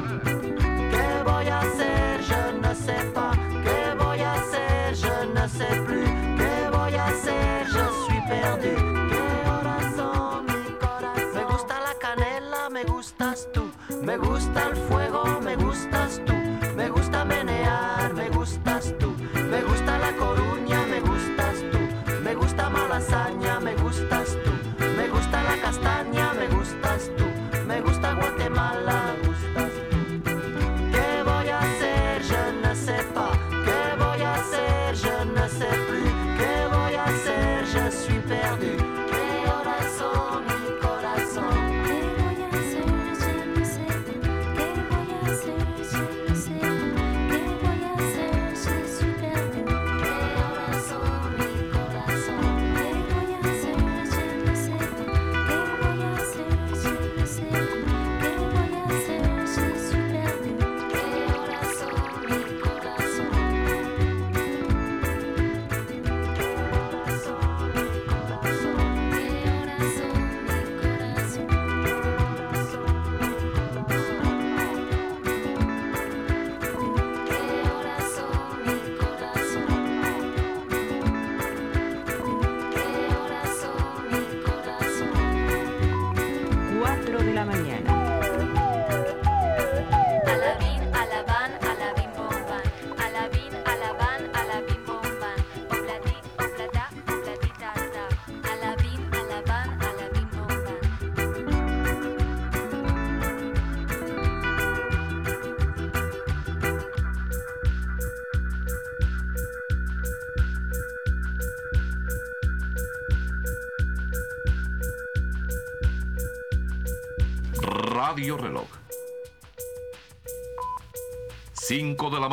[0.91, 2.19] ¿Qué voy a hacer?
[2.29, 3.37] Je ne sais pas.
[3.63, 4.95] ¿Qué voy a hacer?
[4.95, 6.09] Je ne sais plus.
[6.39, 7.65] ¿Qué voy a hacer?
[7.75, 8.75] Je suis perdu.
[9.11, 11.33] ¿Qué horas son mi corazón?
[11.35, 13.63] Me gusta la canela, me gustas tú.
[14.03, 15.16] Me gusta el fuego,